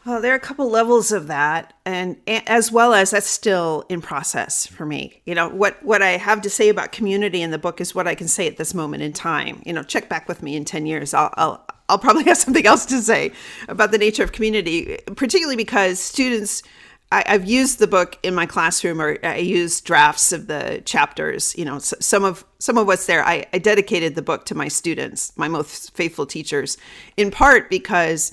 Well, 0.07 0.23
there 0.23 0.33
are 0.33 0.37
a 0.37 0.41
couple 0.41 0.71
levels 0.71 1.11
of 1.11 1.27
that, 1.27 1.75
and, 1.85 2.17
as 2.27 2.71
well 2.71 2.95
as 2.95 3.11
that's 3.11 3.27
still 3.27 3.85
in 3.89 4.01
process 4.01 4.65
for 4.67 4.87
me. 4.87 5.23
You 5.27 5.35
know, 5.35 5.49
what 5.49 5.83
what 5.85 6.03
I 6.03 6.11
have 6.11 6.41
to 6.43 6.51
say 6.51 6.69
about 6.69 6.93
community 6.93 7.43
in 7.43 7.51
the 7.51 7.59
book 7.59 7.81
is 7.81 7.95
what 7.95 8.07
I 8.07 8.15
can 8.15 8.29
say 8.29 8.47
at 8.47 8.57
this 8.57 8.75
moment 8.75 9.03
in 9.03 9.13
time. 9.13 9.61
You 9.67 9.73
know, 9.73 9.83
check 9.83 10.09
back 10.09 10.29
with 10.29 10.43
me 10.43 10.57
in 10.57 10.65
ten 10.65 10.87
years. 10.87 11.15
I'll 11.15 11.35
I'll, 11.37 11.67
I'll 11.89 11.99
probably 11.99 12.25
have 12.27 12.39
something 12.39 12.65
else 12.65 12.87
to 12.87 13.03
say 13.03 13.33
about 13.69 13.91
the 13.91 13.99
nature 13.99 14.23
of 14.23 14.33
community, 14.33 14.99
particularly 15.17 15.57
because 15.57 15.99
students. 15.99 16.63
I, 17.11 17.25
have 17.27 17.49
used 17.49 17.79
the 17.79 17.87
book 17.87 18.19
in 18.23 18.35
my 18.35 18.45
classroom, 18.45 19.01
or 19.01 19.17
I 19.23 19.39
use 19.39 19.81
drafts 19.81 20.31
of 20.31 20.47
the 20.47 20.83
chapters. 20.85 21.57
You 21.57 21.65
know, 21.65 21.79
some 21.79 22.23
of 22.23 22.45
some 22.59 22.77
of 22.77 22.87
what's 22.87 23.07
there. 23.07 23.25
I, 23.25 23.47
I 23.55 23.59
dedicated 23.59 24.15
the 24.15 24.21
book 24.21 24.45
to 24.47 24.55
my 24.55 24.69
students, 24.69 25.33
my 25.35 25.49
most 25.49 25.95
faithful 25.95 26.27
teachers, 26.27 26.77
in 27.17 27.31
part 27.31 27.71
because 27.71 28.33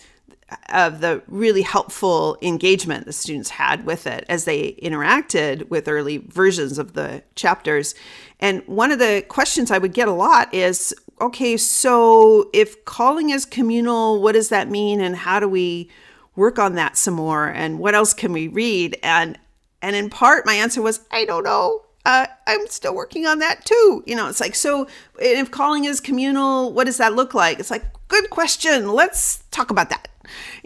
of 0.69 1.01
the 1.01 1.23
really 1.27 1.63
helpful 1.63 2.37
engagement 2.41 3.05
the 3.05 3.13
students 3.13 3.49
had 3.49 3.85
with 3.85 4.05
it 4.05 4.23
as 4.29 4.45
they 4.45 4.73
interacted 4.73 5.67
with 5.69 5.87
early 5.87 6.17
versions 6.17 6.77
of 6.77 6.93
the 6.93 7.23
chapters. 7.35 7.95
And 8.39 8.61
one 8.67 8.91
of 8.91 8.99
the 8.99 9.25
questions 9.27 9.71
I 9.71 9.79
would 9.79 9.93
get 9.93 10.07
a 10.07 10.13
lot 10.13 10.53
is 10.53 10.93
okay, 11.19 11.57
so 11.57 12.49
if 12.53 12.85
calling 12.85 13.29
is 13.29 13.45
communal, 13.45 14.21
what 14.21 14.33
does 14.33 14.49
that 14.49 14.69
mean? 14.69 15.01
And 15.01 15.15
how 15.15 15.39
do 15.39 15.47
we 15.47 15.89
work 16.35 16.59
on 16.59 16.75
that 16.75 16.97
some 16.97 17.15
more? 17.15 17.47
And 17.47 17.79
what 17.79 17.95
else 17.95 18.13
can 18.13 18.31
we 18.31 18.47
read? 18.47 18.99
And 19.01 19.39
and 19.81 19.95
in 19.95 20.09
part, 20.09 20.45
my 20.45 20.53
answer 20.53 20.81
was, 20.81 21.01
I 21.11 21.25
don't 21.25 21.43
know. 21.43 21.81
Uh, 22.05 22.27
I'm 22.47 22.67
still 22.67 22.93
working 22.93 23.25
on 23.25 23.39
that 23.39 23.65
too. 23.65 24.03
You 24.05 24.15
know, 24.15 24.29
it's 24.29 24.39
like, 24.39 24.55
so 24.55 24.87
if 25.19 25.49
calling 25.49 25.85
is 25.85 25.99
communal, 25.99 26.71
what 26.71 26.85
does 26.85 26.97
that 26.97 27.15
look 27.15 27.33
like? 27.33 27.59
It's 27.59 27.71
like, 27.71 27.83
good 28.07 28.29
question. 28.29 28.89
Let's 28.89 29.43
talk 29.51 29.71
about 29.71 29.89
that 29.89 30.07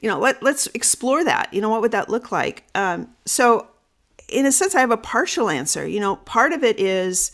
you 0.02 0.10
know, 0.10 0.20
let, 0.20 0.42
let's 0.44 0.68
explore 0.68 1.24
that. 1.24 1.54
You 1.54 1.62
know, 1.62 1.70
what 1.70 1.82
would 1.82 1.92
that 1.92 2.10
look 2.10 2.32
like? 2.32 2.66
Um, 2.76 3.10
so, 3.26 3.68
in 4.28 4.46
a 4.46 4.52
sense, 4.52 4.76
I 4.76 4.80
have 4.80 4.92
a 4.92 4.98
partial 4.98 5.50
answer. 5.50 5.88
You 5.88 6.00
know, 6.00 6.18
part 6.18 6.54
of 6.54 6.64
it 6.64 6.80
is 6.80 7.32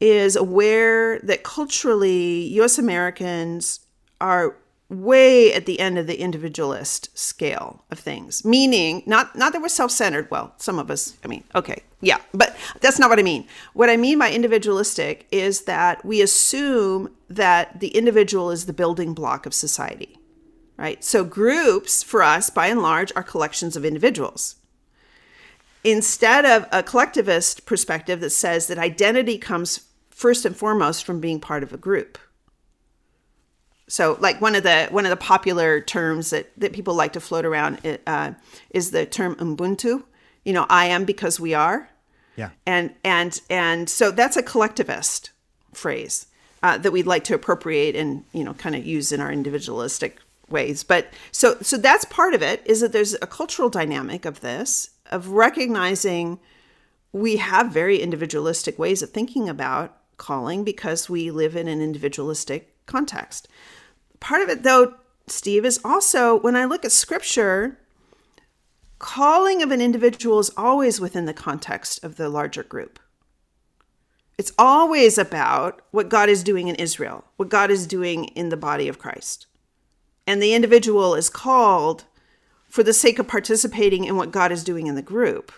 is 0.00 0.34
aware 0.34 1.18
that 1.20 1.42
culturally, 1.42 2.46
U.S. 2.54 2.78
Americans 2.78 3.80
are 4.20 4.56
way 4.90 5.52
at 5.54 5.66
the 5.66 5.78
end 5.78 5.98
of 5.98 6.08
the 6.08 6.20
individualist 6.20 7.16
scale 7.16 7.84
of 7.92 7.98
things 7.98 8.44
meaning 8.44 9.04
not 9.06 9.36
not 9.36 9.52
that 9.52 9.62
we're 9.62 9.68
self-centered 9.68 10.28
well 10.32 10.52
some 10.56 10.80
of 10.80 10.90
us 10.90 11.16
i 11.24 11.28
mean 11.28 11.44
okay 11.54 11.80
yeah 12.00 12.18
but 12.34 12.56
that's 12.80 12.98
not 12.98 13.08
what 13.08 13.18
i 13.18 13.22
mean 13.22 13.46
what 13.72 13.88
i 13.88 13.96
mean 13.96 14.18
by 14.18 14.28
individualistic 14.32 15.28
is 15.30 15.62
that 15.62 16.04
we 16.04 16.20
assume 16.20 17.08
that 17.28 17.78
the 17.78 17.96
individual 17.96 18.50
is 18.50 18.66
the 18.66 18.72
building 18.72 19.14
block 19.14 19.46
of 19.46 19.54
society 19.54 20.18
right? 20.80 21.04
So 21.04 21.24
groups 21.24 22.02
for 22.02 22.22
us, 22.22 22.48
by 22.48 22.68
and 22.68 22.80
large, 22.80 23.12
are 23.14 23.22
collections 23.22 23.76
of 23.76 23.84
individuals. 23.84 24.56
Instead 25.84 26.46
of 26.46 26.66
a 26.72 26.82
collectivist 26.82 27.66
perspective 27.66 28.20
that 28.20 28.30
says 28.30 28.66
that 28.66 28.78
identity 28.78 29.36
comes 29.36 29.88
first 30.08 30.46
and 30.46 30.56
foremost 30.56 31.04
from 31.04 31.20
being 31.20 31.38
part 31.38 31.62
of 31.62 31.74
a 31.74 31.76
group. 31.76 32.18
So, 33.88 34.16
like 34.20 34.40
one 34.40 34.54
of 34.54 34.62
the 34.62 34.86
one 34.90 35.04
of 35.04 35.10
the 35.10 35.16
popular 35.16 35.80
terms 35.80 36.30
that 36.30 36.50
that 36.56 36.72
people 36.72 36.94
like 36.94 37.12
to 37.12 37.20
float 37.20 37.44
around 37.44 37.80
uh, 38.06 38.32
is 38.70 38.90
the 38.90 39.04
term 39.04 39.34
Ubuntu. 39.36 40.04
You 40.44 40.52
know, 40.52 40.66
I 40.68 40.86
am 40.86 41.04
because 41.04 41.38
we 41.40 41.54
are. 41.54 41.90
Yeah. 42.36 42.50
And 42.64 42.94
and 43.04 43.38
and 43.50 43.90
so 43.90 44.10
that's 44.10 44.36
a 44.36 44.42
collectivist 44.42 45.30
phrase 45.74 46.26
uh, 46.62 46.78
that 46.78 46.92
we'd 46.92 47.06
like 47.06 47.24
to 47.24 47.34
appropriate 47.34 47.96
and 47.96 48.24
you 48.32 48.44
know 48.44 48.54
kind 48.54 48.76
of 48.76 48.86
use 48.86 49.12
in 49.12 49.20
our 49.20 49.32
individualistic 49.32 50.20
ways. 50.50 50.82
But 50.84 51.12
so 51.32 51.56
so 51.60 51.76
that's 51.76 52.04
part 52.06 52.34
of 52.34 52.42
it 52.42 52.62
is 52.64 52.80
that 52.80 52.92
there's 52.92 53.14
a 53.14 53.26
cultural 53.26 53.68
dynamic 53.68 54.24
of 54.24 54.40
this 54.40 54.90
of 55.10 55.28
recognizing 55.28 56.38
we 57.12 57.36
have 57.36 57.72
very 57.72 58.00
individualistic 58.00 58.78
ways 58.78 59.02
of 59.02 59.10
thinking 59.10 59.48
about 59.48 59.96
calling 60.16 60.64
because 60.64 61.08
we 61.08 61.30
live 61.30 61.56
in 61.56 61.66
an 61.66 61.80
individualistic 61.80 62.74
context. 62.86 63.48
Part 64.20 64.42
of 64.42 64.48
it 64.48 64.62
though 64.62 64.94
steve 65.26 65.64
is 65.64 65.80
also 65.84 66.40
when 66.40 66.56
i 66.56 66.64
look 66.64 66.84
at 66.84 66.90
scripture 66.90 67.78
calling 68.98 69.62
of 69.62 69.70
an 69.70 69.80
individual 69.80 70.40
is 70.40 70.50
always 70.56 71.00
within 71.00 71.24
the 71.24 71.32
context 71.32 72.02
of 72.04 72.16
the 72.16 72.28
larger 72.28 72.62
group. 72.62 73.00
It's 74.36 74.52
always 74.58 75.18
about 75.18 75.82
what 75.90 76.08
God 76.08 76.28
is 76.28 76.42
doing 76.42 76.68
in 76.68 76.74
Israel, 76.76 77.24
what 77.36 77.48
God 77.48 77.70
is 77.70 77.86
doing 77.86 78.24
in 78.26 78.50
the 78.50 78.56
body 78.56 78.88
of 78.88 78.98
Christ 78.98 79.46
and 80.30 80.40
the 80.40 80.54
individual 80.54 81.16
is 81.16 81.28
called 81.28 82.04
for 82.68 82.84
the 82.84 82.92
sake 82.92 83.18
of 83.18 83.26
participating 83.26 84.04
in 84.04 84.16
what 84.16 84.30
God 84.30 84.52
is 84.52 84.62
doing 84.62 84.86
in 84.86 84.94
the 84.94 85.02
group. 85.02 85.50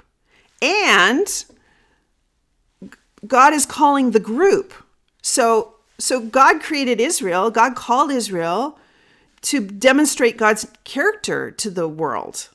And 0.62 1.44
God 3.26 3.52
is 3.52 3.66
calling 3.66 4.12
the 4.12 4.20
group. 4.20 4.72
So 5.20 5.74
so 5.98 6.20
God 6.20 6.62
created 6.62 7.02
Israel, 7.02 7.50
God 7.50 7.76
called 7.76 8.10
Israel 8.10 8.78
to 9.42 9.60
demonstrate 9.60 10.38
God's 10.38 10.66
character 10.84 11.50
to 11.50 11.70
the 11.70 11.86
world, 11.86 12.48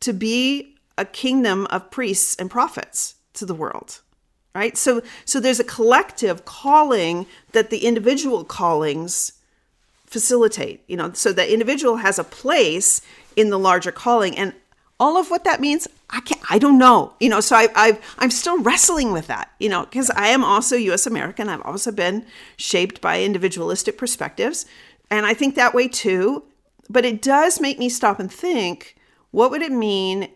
to 0.00 0.12
be 0.12 0.74
a 0.98 1.04
kingdom 1.04 1.68
of 1.68 1.92
priests 1.92 2.34
and 2.34 2.50
prophets 2.50 3.14
to 3.34 3.46
the 3.46 3.54
world. 3.54 4.00
Right? 4.56 4.76
So 4.76 5.02
so 5.24 5.38
there's 5.38 5.60
a 5.60 5.64
collective 5.78 6.44
calling 6.44 7.26
that 7.52 7.70
the 7.70 7.86
individual 7.86 8.42
callings 8.42 9.34
facilitate, 10.10 10.82
you 10.88 10.96
know, 10.96 11.12
so 11.12 11.32
the 11.32 11.50
individual 11.50 11.96
has 11.96 12.18
a 12.18 12.24
place 12.24 13.00
in 13.36 13.50
the 13.50 13.58
larger 13.58 13.92
calling. 13.92 14.36
And 14.36 14.52
all 14.98 15.16
of 15.16 15.30
what 15.30 15.44
that 15.44 15.60
means, 15.60 15.88
I 16.10 16.20
can't, 16.20 16.42
I 16.50 16.58
don't 16.58 16.78
know, 16.78 17.14
you 17.20 17.28
know, 17.28 17.40
so 17.40 17.56
I, 17.56 17.68
I, 17.74 17.98
I'm 18.18 18.30
still 18.30 18.60
wrestling 18.60 19.12
with 19.12 19.28
that, 19.28 19.52
you 19.58 19.68
know, 19.68 19.84
because 19.84 20.10
I 20.10 20.28
am 20.28 20.44
also 20.44 20.76
US 20.76 21.06
American. 21.06 21.48
I've 21.48 21.62
also 21.62 21.92
been 21.92 22.26
shaped 22.56 23.00
by 23.00 23.22
individualistic 23.22 23.96
perspectives. 23.96 24.66
And 25.10 25.24
I 25.24 25.32
think 25.32 25.54
that 25.54 25.74
way 25.74 25.88
too. 25.88 26.44
But 26.88 27.04
it 27.04 27.22
does 27.22 27.60
make 27.60 27.78
me 27.78 27.88
stop 27.88 28.18
and 28.18 28.30
think 28.30 28.96
what 29.30 29.50
would 29.52 29.62
it 29.62 29.72
mean 29.72 30.28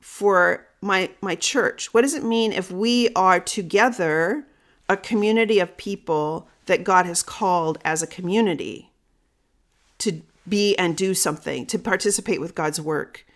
for 0.00 0.66
my 0.80 1.10
my 1.20 1.34
church 1.34 1.92
what 1.92 2.02
does 2.02 2.14
it 2.14 2.24
mean 2.24 2.52
if 2.52 2.70
we 2.70 3.08
are 3.14 3.40
together 3.40 4.46
a 4.88 4.96
community 4.96 5.58
of 5.58 5.76
people 5.76 6.48
that 6.66 6.84
god 6.84 7.04
has 7.04 7.22
called 7.22 7.78
as 7.84 8.02
a 8.02 8.06
community 8.06 8.87
to 9.98 10.22
be 10.48 10.76
and 10.76 10.96
do 10.96 11.14
something, 11.14 11.66
to 11.66 11.78
participate 11.78 12.40
with 12.40 12.54
God's 12.54 12.80
work 12.80 13.26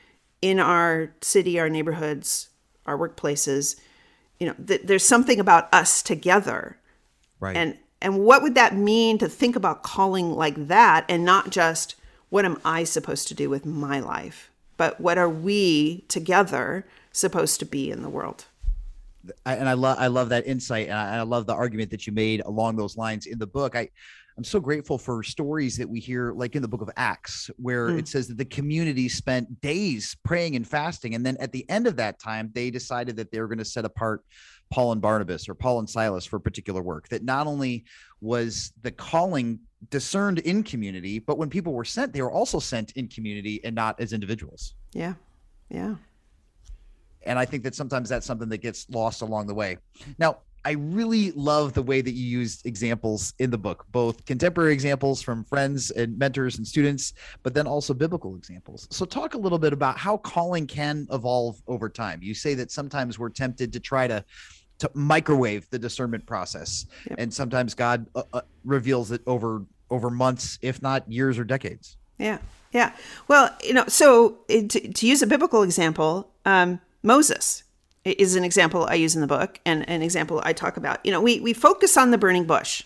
in 0.40 0.58
our 0.58 1.14
city, 1.20 1.58
our 1.60 1.68
neighborhoods, 1.68 2.48
our 2.86 2.98
workplaces. 2.98 3.78
You 4.40 4.48
know, 4.48 4.54
th- 4.66 4.82
there's 4.84 5.04
something 5.04 5.38
about 5.38 5.72
us 5.72 6.02
together. 6.02 6.78
Right. 7.40 7.56
And 7.56 7.78
and 8.00 8.18
what 8.24 8.42
would 8.42 8.56
that 8.56 8.74
mean 8.74 9.18
to 9.18 9.28
think 9.28 9.54
about 9.54 9.84
calling 9.84 10.32
like 10.32 10.66
that 10.66 11.04
and 11.08 11.24
not 11.24 11.50
just 11.50 11.94
what 12.30 12.44
am 12.44 12.60
I 12.64 12.82
supposed 12.82 13.28
to 13.28 13.34
do 13.34 13.48
with 13.48 13.64
my 13.64 14.00
life, 14.00 14.50
but 14.76 15.00
what 15.00 15.18
are 15.18 15.28
we 15.28 16.04
together 16.08 16.84
supposed 17.12 17.60
to 17.60 17.66
be 17.66 17.90
in 17.90 18.02
the 18.02 18.08
world? 18.08 18.46
and 19.46 19.68
I 19.68 19.74
love 19.74 19.98
I 19.98 20.08
love 20.08 20.30
that 20.30 20.46
insight, 20.46 20.88
and 20.88 20.96
I, 20.96 21.18
I, 21.18 21.22
love 21.22 21.46
the 21.46 21.54
argument 21.54 21.90
that 21.90 22.06
you 22.06 22.12
made 22.12 22.40
along 22.40 22.76
those 22.76 22.96
lines 22.96 23.26
in 23.26 23.38
the 23.38 23.46
book. 23.46 23.76
I 23.76 23.90
I'm 24.36 24.44
so 24.44 24.60
grateful 24.60 24.96
for 24.96 25.22
stories 25.22 25.76
that 25.76 25.88
we 25.88 26.00
hear, 26.00 26.32
like 26.32 26.56
in 26.56 26.62
the 26.62 26.68
book 26.68 26.80
of 26.80 26.90
Acts, 26.96 27.50
where 27.56 27.88
mm. 27.88 27.98
it 27.98 28.08
says 28.08 28.28
that 28.28 28.38
the 28.38 28.44
community 28.44 29.08
spent 29.08 29.60
days 29.60 30.16
praying 30.24 30.56
and 30.56 30.66
fasting. 30.66 31.14
And 31.14 31.24
then 31.24 31.36
at 31.38 31.52
the 31.52 31.68
end 31.68 31.86
of 31.86 31.96
that 31.96 32.18
time, 32.18 32.50
they 32.54 32.70
decided 32.70 33.16
that 33.16 33.30
they 33.30 33.40
were 33.40 33.48
going 33.48 33.58
to 33.58 33.64
set 33.64 33.84
apart 33.84 34.24
Paul 34.70 34.92
and 34.92 35.02
Barnabas 35.02 35.48
or 35.48 35.54
Paul 35.54 35.80
and 35.80 35.88
Silas 35.88 36.24
for 36.24 36.38
particular 36.38 36.80
work. 36.80 37.08
That 37.08 37.24
not 37.24 37.46
only 37.46 37.84
was 38.20 38.72
the 38.82 38.90
calling 38.90 39.60
discerned 39.90 40.38
in 40.40 40.62
community, 40.62 41.18
but 41.18 41.36
when 41.36 41.50
people 41.50 41.74
were 41.74 41.84
sent, 41.84 42.12
they 42.12 42.22
were 42.22 42.32
also 42.32 42.58
sent 42.58 42.92
in 42.92 43.08
community 43.08 43.60
and 43.64 43.74
not 43.74 44.00
as 44.00 44.12
individuals. 44.12 44.74
Yeah. 44.92 45.14
Yeah. 45.68 45.96
And 47.24 47.38
I 47.38 47.44
think 47.44 47.64
that 47.64 47.74
sometimes 47.74 48.08
that's 48.08 48.26
something 48.26 48.48
that 48.48 48.62
gets 48.62 48.88
lost 48.88 49.22
along 49.22 49.46
the 49.46 49.54
way. 49.54 49.78
Now, 50.18 50.38
I 50.64 50.72
really 50.72 51.32
love 51.32 51.72
the 51.72 51.82
way 51.82 52.00
that 52.00 52.12
you 52.12 52.24
used 52.24 52.66
examples 52.66 53.34
in 53.38 53.50
the 53.50 53.58
book, 53.58 53.84
both 53.90 54.24
contemporary 54.24 54.72
examples 54.72 55.20
from 55.20 55.44
friends 55.44 55.90
and 55.90 56.16
mentors 56.16 56.58
and 56.58 56.66
students, 56.66 57.14
but 57.42 57.52
then 57.54 57.66
also 57.66 57.94
biblical 57.94 58.36
examples. 58.36 58.86
So, 58.90 59.04
talk 59.04 59.34
a 59.34 59.38
little 59.38 59.58
bit 59.58 59.72
about 59.72 59.98
how 59.98 60.18
calling 60.18 60.66
can 60.66 61.06
evolve 61.10 61.60
over 61.66 61.88
time. 61.88 62.20
You 62.22 62.34
say 62.34 62.54
that 62.54 62.70
sometimes 62.70 63.18
we're 63.18 63.30
tempted 63.30 63.72
to 63.72 63.80
try 63.80 64.06
to 64.06 64.24
to 64.78 64.90
microwave 64.94 65.68
the 65.70 65.78
discernment 65.78 66.26
process, 66.26 66.86
yep. 67.08 67.18
and 67.18 67.32
sometimes 67.32 67.74
God 67.74 68.06
uh, 68.14 68.22
uh, 68.32 68.40
reveals 68.64 69.10
it 69.10 69.22
over 69.26 69.64
over 69.90 70.10
months, 70.10 70.58
if 70.62 70.80
not 70.80 71.10
years 71.10 71.38
or 71.38 71.44
decades. 71.44 71.96
Yeah, 72.18 72.38
Yeah. 72.72 72.92
Well, 73.28 73.54
you 73.62 73.74
know, 73.74 73.84
so 73.88 74.38
to, 74.48 74.68
to 74.68 75.06
use 75.06 75.22
a 75.22 75.26
biblical 75.26 75.62
example, 75.62 76.30
um, 76.44 76.80
Moses 77.02 77.64
is 78.04 78.34
an 78.36 78.44
example 78.44 78.86
I 78.88 78.94
use 78.94 79.14
in 79.14 79.20
the 79.20 79.26
book 79.26 79.60
and 79.64 79.88
an 79.88 80.02
example 80.02 80.40
I 80.44 80.52
talk 80.52 80.76
about. 80.76 81.04
You 81.04 81.12
know, 81.12 81.20
we, 81.20 81.40
we 81.40 81.52
focus 81.52 81.96
on 81.96 82.10
the 82.10 82.18
burning 82.18 82.44
bush 82.44 82.84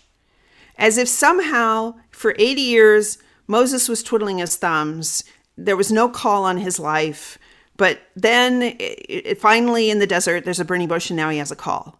as 0.77 0.97
if 0.97 1.07
somehow 1.07 1.95
for 2.11 2.35
80 2.37 2.61
years 2.61 3.17
Moses 3.47 3.89
was 3.89 4.03
twiddling 4.03 4.37
his 4.39 4.55
thumbs. 4.55 5.23
There 5.57 5.77
was 5.77 5.91
no 5.91 6.09
call 6.09 6.43
on 6.43 6.57
his 6.57 6.79
life. 6.79 7.37
But 7.77 8.01
then 8.15 8.61
it, 8.61 8.75
it, 8.79 9.41
finally 9.41 9.89
in 9.89 9.99
the 9.99 10.07
desert, 10.07 10.43
there's 10.43 10.59
a 10.59 10.65
burning 10.65 10.87
bush, 10.87 11.09
and 11.09 11.17
now 11.17 11.29
he 11.29 11.37
has 11.37 11.51
a 11.51 11.55
call. 11.55 11.99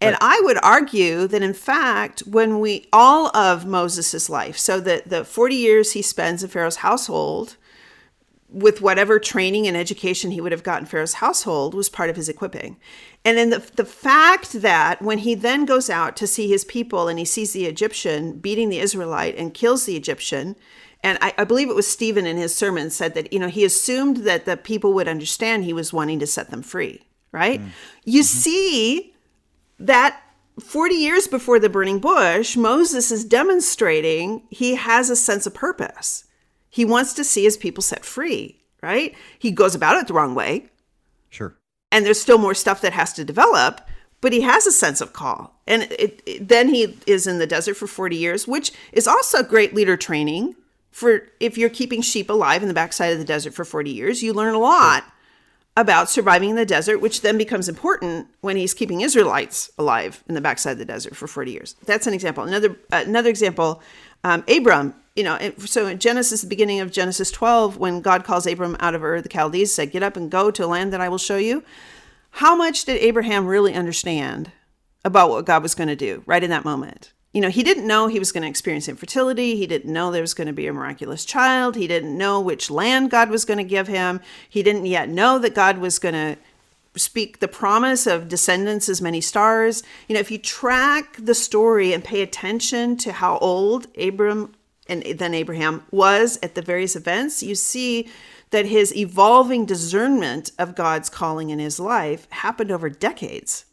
And 0.00 0.12
right. 0.12 0.38
I 0.38 0.40
would 0.44 0.58
argue 0.62 1.26
that 1.26 1.42
in 1.42 1.54
fact, 1.54 2.20
when 2.20 2.60
we 2.60 2.86
all 2.92 3.36
of 3.36 3.66
Moses's 3.66 4.30
life, 4.30 4.56
so 4.56 4.78
that 4.80 5.08
the 5.08 5.24
40 5.24 5.54
years 5.54 5.92
he 5.92 6.02
spends 6.02 6.42
in 6.42 6.50
Pharaoh's 6.50 6.76
household, 6.76 7.56
with 8.48 8.80
whatever 8.80 9.18
training 9.18 9.66
and 9.66 9.76
education 9.76 10.30
he 10.30 10.40
would 10.40 10.52
have 10.52 10.62
gotten 10.62 10.86
Pharaoh's 10.86 11.14
household 11.14 11.74
was 11.74 11.88
part 11.88 12.10
of 12.10 12.16
his 12.16 12.28
equipping. 12.28 12.76
And 13.24 13.36
then 13.36 13.50
the, 13.50 13.58
the 13.74 13.84
fact 13.84 14.52
that 14.52 15.02
when 15.02 15.18
he 15.18 15.34
then 15.34 15.64
goes 15.64 15.90
out 15.90 16.16
to 16.16 16.26
see 16.26 16.48
his 16.48 16.64
people 16.64 17.08
and 17.08 17.18
he 17.18 17.24
sees 17.24 17.52
the 17.52 17.66
Egyptian 17.66 18.38
beating 18.38 18.68
the 18.68 18.78
Israelite 18.78 19.36
and 19.36 19.52
kills 19.52 19.84
the 19.84 19.96
Egyptian, 19.96 20.54
and 21.02 21.18
I, 21.20 21.34
I, 21.38 21.44
believe 21.44 21.68
it 21.68 21.76
was 21.76 21.86
Stephen 21.86 22.26
in 22.26 22.36
his 22.36 22.54
sermon 22.54 22.90
said 22.90 23.14
that, 23.14 23.32
you 23.32 23.38
know, 23.38 23.48
he 23.48 23.64
assumed 23.64 24.18
that 24.18 24.44
the 24.44 24.56
people 24.56 24.92
would 24.94 25.08
understand 25.08 25.64
he 25.64 25.72
was 25.72 25.92
wanting 25.92 26.18
to 26.20 26.26
set 26.26 26.50
them 26.50 26.62
free, 26.62 27.02
right? 27.32 27.60
Mm. 27.60 27.70
You 28.04 28.20
mm-hmm. 28.20 28.38
see 28.38 29.14
that 29.78 30.20
40 30.60 30.94
years 30.94 31.26
before 31.26 31.58
the 31.58 31.68
burning 31.68 31.98
bush, 31.98 32.56
Moses 32.56 33.10
is 33.10 33.24
demonstrating 33.24 34.42
he 34.50 34.76
has 34.76 35.10
a 35.10 35.16
sense 35.16 35.46
of 35.46 35.54
purpose. 35.54 36.24
He 36.76 36.84
wants 36.84 37.14
to 37.14 37.24
see 37.24 37.44
his 37.44 37.56
people 37.56 37.80
set 37.80 38.04
free, 38.04 38.60
right? 38.82 39.14
He 39.38 39.50
goes 39.50 39.74
about 39.74 39.96
it 39.96 40.08
the 40.08 40.12
wrong 40.12 40.34
way. 40.34 40.66
Sure. 41.30 41.56
And 41.90 42.04
there's 42.04 42.20
still 42.20 42.36
more 42.36 42.52
stuff 42.52 42.82
that 42.82 42.92
has 42.92 43.14
to 43.14 43.24
develop, 43.24 43.80
but 44.20 44.34
he 44.34 44.42
has 44.42 44.66
a 44.66 44.70
sense 44.70 45.00
of 45.00 45.14
call. 45.14 45.58
And 45.66 45.84
it, 45.84 46.20
it, 46.26 46.48
then 46.48 46.68
he 46.68 46.98
is 47.06 47.26
in 47.26 47.38
the 47.38 47.46
desert 47.46 47.78
for 47.78 47.86
40 47.86 48.14
years, 48.14 48.46
which 48.46 48.72
is 48.92 49.08
also 49.08 49.42
great 49.42 49.74
leader 49.74 49.96
training 49.96 50.54
for 50.90 51.22
if 51.40 51.56
you're 51.56 51.70
keeping 51.70 52.02
sheep 52.02 52.28
alive 52.28 52.60
in 52.60 52.68
the 52.68 52.74
backside 52.74 53.14
of 53.14 53.18
the 53.18 53.24
desert 53.24 53.54
for 53.54 53.64
40 53.64 53.90
years. 53.90 54.22
You 54.22 54.34
learn 54.34 54.54
a 54.54 54.58
lot. 54.58 55.02
Sure 55.02 55.12
about 55.76 56.08
surviving 56.08 56.50
in 56.50 56.56
the 56.56 56.64
desert, 56.64 56.98
which 56.98 57.20
then 57.20 57.36
becomes 57.36 57.68
important 57.68 58.28
when 58.40 58.56
he's 58.56 58.72
keeping 58.72 59.02
Israelites 59.02 59.70
alive 59.78 60.24
in 60.26 60.34
the 60.34 60.40
backside 60.40 60.72
of 60.72 60.78
the 60.78 60.84
desert 60.86 61.14
for 61.14 61.26
40 61.26 61.52
years. 61.52 61.76
That's 61.84 62.06
an 62.06 62.14
example. 62.14 62.44
Another 62.44 62.76
uh, 62.90 63.04
another 63.06 63.28
example, 63.28 63.82
um, 64.24 64.44
Abram. 64.48 64.94
You 65.14 65.24
know, 65.24 65.38
so 65.58 65.86
in 65.86 65.98
Genesis, 65.98 66.42
the 66.42 66.46
beginning 66.46 66.80
of 66.80 66.92
Genesis 66.92 67.30
12, 67.30 67.78
when 67.78 68.02
God 68.02 68.22
calls 68.22 68.46
Abram 68.46 68.76
out 68.80 68.94
of 68.94 69.02
Ur 69.02 69.22
the 69.22 69.30
Chaldees, 69.32 69.74
said, 69.74 69.90
"Get 69.90 70.02
up 70.02 70.16
and 70.16 70.30
go 70.30 70.50
to 70.50 70.64
a 70.64 70.66
land 70.66 70.92
that 70.92 71.00
I 71.00 71.08
will 71.08 71.18
show 71.18 71.38
you." 71.38 71.62
How 72.32 72.54
much 72.54 72.84
did 72.84 73.00
Abraham 73.00 73.46
really 73.46 73.72
understand 73.72 74.52
about 75.04 75.30
what 75.30 75.46
God 75.46 75.62
was 75.62 75.74
going 75.74 75.88
to 75.88 75.96
do 75.96 76.22
right 76.26 76.44
in 76.44 76.50
that 76.50 76.66
moment? 76.66 77.12
you 77.36 77.42
know, 77.42 77.50
he 77.50 77.62
didn't 77.62 77.86
know 77.86 78.06
he 78.06 78.18
was 78.18 78.32
going 78.32 78.44
to 78.44 78.48
experience 78.48 78.88
infertility. 78.88 79.56
He 79.56 79.66
didn't 79.66 79.92
know 79.92 80.10
there 80.10 80.22
was 80.22 80.32
going 80.32 80.46
to 80.46 80.54
be 80.54 80.68
a 80.68 80.72
miraculous 80.72 81.22
child. 81.22 81.76
He 81.76 81.86
didn't 81.86 82.16
know 82.16 82.40
which 82.40 82.70
land 82.70 83.10
God 83.10 83.28
was 83.28 83.44
going 83.44 83.58
to 83.58 83.64
give 83.64 83.88
him. 83.88 84.22
He 84.48 84.62
didn't 84.62 84.86
yet 84.86 85.10
know 85.10 85.38
that 85.40 85.54
God 85.54 85.76
was 85.76 85.98
going 85.98 86.14
to 86.14 86.38
speak 86.96 87.40
the 87.40 87.48
promise 87.48 88.06
of 88.06 88.28
descendants 88.28 88.88
as 88.88 89.02
many 89.02 89.20
stars. 89.20 89.82
You 90.08 90.14
know, 90.14 90.20
if 90.20 90.30
you 90.30 90.38
track 90.38 91.16
the 91.18 91.34
story 91.34 91.92
and 91.92 92.02
pay 92.02 92.22
attention 92.22 92.96
to 92.98 93.12
how 93.12 93.38
old 93.38 93.86
Abram 93.98 94.54
and 94.88 95.02
then 95.02 95.34
Abraham 95.34 95.82
was 95.90 96.38
at 96.42 96.54
the 96.54 96.62
various 96.62 96.96
events, 96.96 97.42
you 97.42 97.54
see 97.54 98.08
that 98.50 98.66
his 98.66 98.94
evolving 98.96 99.66
discernment 99.66 100.52
of 100.58 100.76
God's 100.76 101.08
calling 101.08 101.50
in 101.50 101.58
his 101.58 101.80
life 101.80 102.28
happened 102.30 102.70
over 102.70 102.88
decades. 102.88 103.64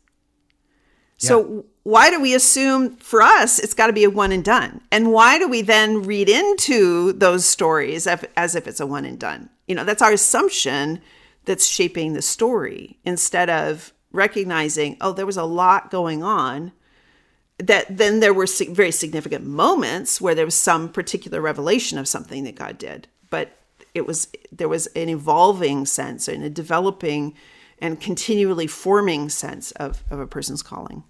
So 1.18 1.66
why 1.84 2.10
do 2.10 2.20
we 2.20 2.34
assume 2.34 2.98
for 2.98 3.22
us 3.22 3.58
it's 3.58 3.74
got 3.74 3.88
to 3.88 3.94
be 3.94 4.04
a 4.04 4.10
one 4.10 4.34
and 4.34 4.44
done? 4.44 4.82
And 4.92 5.14
why 5.14 5.40
do 5.40 5.48
we 5.48 5.62
then 5.62 6.04
read 6.04 6.28
into 6.28 7.14
those 7.14 7.46
stories 7.46 8.08
as 8.08 8.56
if 8.56 8.68
it's 8.68 8.82
a 8.82 8.86
one 8.86 9.06
and 9.06 9.18
done? 9.18 9.50
You 9.68 9.76
know, 9.76 9.86
that's 9.86 10.02
our 10.02 10.12
assumption 10.12 11.02
that's 11.46 11.68
shaping 11.68 12.14
the 12.14 12.22
story 12.22 13.00
instead 13.04 13.50
of 13.50 13.94
recognizing, 14.12 14.98
oh, 15.02 15.12
there 15.12 15.26
was 15.26 15.38
a 15.38 15.44
lot 15.44 15.92
going 15.92 16.24
on. 16.24 16.72
That 17.60 17.98
then 17.98 18.20
there 18.20 18.34
were 18.34 18.48
very 18.70 18.92
significant 18.92 19.46
moments 19.46 20.20
where 20.20 20.36
there 20.36 20.46
was 20.46 20.56
some 20.56 20.90
particular 20.90 21.40
revelation 21.40 21.98
of 21.98 22.08
something 22.08 22.44
that 22.46 22.56
God 22.56 22.78
did, 22.78 23.08
but 23.30 23.58
it 23.94 24.08
was 24.08 24.28
there 24.52 24.68
was 24.68 24.88
an 24.88 25.08
evolving 25.08 25.86
sense 25.86 26.28
and 26.28 26.44
a 26.44 26.50
developing 26.50 27.36
and 27.80 28.02
continually 28.02 28.66
forming 28.66 29.30
sense 29.30 29.72
of, 29.74 30.04
of 30.10 30.20
a 30.20 30.28
person's 30.28 30.64
calling 30.64 31.04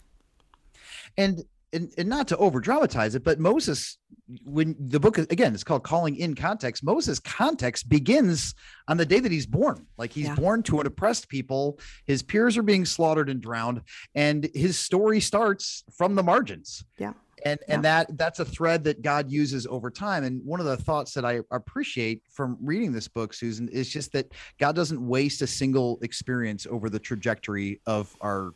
and 1.18 1.46
and, 1.74 1.92
and 1.98 2.08
not 2.08 2.28
to 2.30 2.38
over 2.38 2.60
dramatize 2.60 3.16
it, 3.16 3.24
but 3.24 3.40
Moses, 3.40 3.98
when 4.46 4.76
the 4.80 5.00
book 5.00 5.18
again, 5.18 5.54
it's 5.54 5.64
called 5.64 5.84
Calling 5.84 6.16
in 6.16 6.36
Context. 6.36 6.84
Moses' 6.84 7.20
context 7.20 7.90
begins 7.90 8.56
on 8.88 8.98
the 8.98 9.06
day 9.06 9.20
that 9.20 9.32
he's 9.32 9.46
born. 9.46 9.86
Like 9.98 10.14
he's 10.14 10.28
yeah. 10.28 10.36
born 10.36 10.64
to 10.64 10.80
an 10.80 10.88
oppressed 10.88 11.30
people, 11.30 11.80
his 12.06 12.24
peers 12.24 12.58
are 12.58 12.64
being 12.64 12.86
slaughtered 12.86 13.30
and 13.30 13.42
drowned, 13.42 13.82
and 14.16 14.50
his 14.54 14.80
story 14.80 15.20
starts 15.20 15.84
from 15.96 16.16
the 16.16 16.24
margins. 16.24 16.84
Yeah. 16.98 17.14
And 17.46 17.60
yeah. 17.68 17.74
and 17.74 17.84
that 17.84 18.18
that's 18.18 18.40
a 18.40 18.46
thread 18.46 18.86
that 18.86 19.02
God 19.02 19.30
uses 19.30 19.68
over 19.68 19.92
time. 19.92 20.24
And 20.24 20.42
one 20.46 20.62
of 20.62 20.66
the 20.66 20.78
thoughts 20.78 21.14
that 21.14 21.26
I 21.26 21.42
appreciate 21.52 22.22
from 22.32 22.58
reading 22.62 22.94
this 22.94 23.10
book, 23.10 23.34
Susan, 23.34 23.68
is 23.68 23.90
just 23.90 24.14
that 24.14 24.32
God 24.60 24.76
doesn't 24.76 25.06
waste 25.06 25.42
a 25.42 25.48
single 25.48 26.00
experience 26.02 26.66
over 26.70 26.90
the 26.90 27.00
trajectory 27.00 27.82
of 27.86 28.16
our 28.22 28.54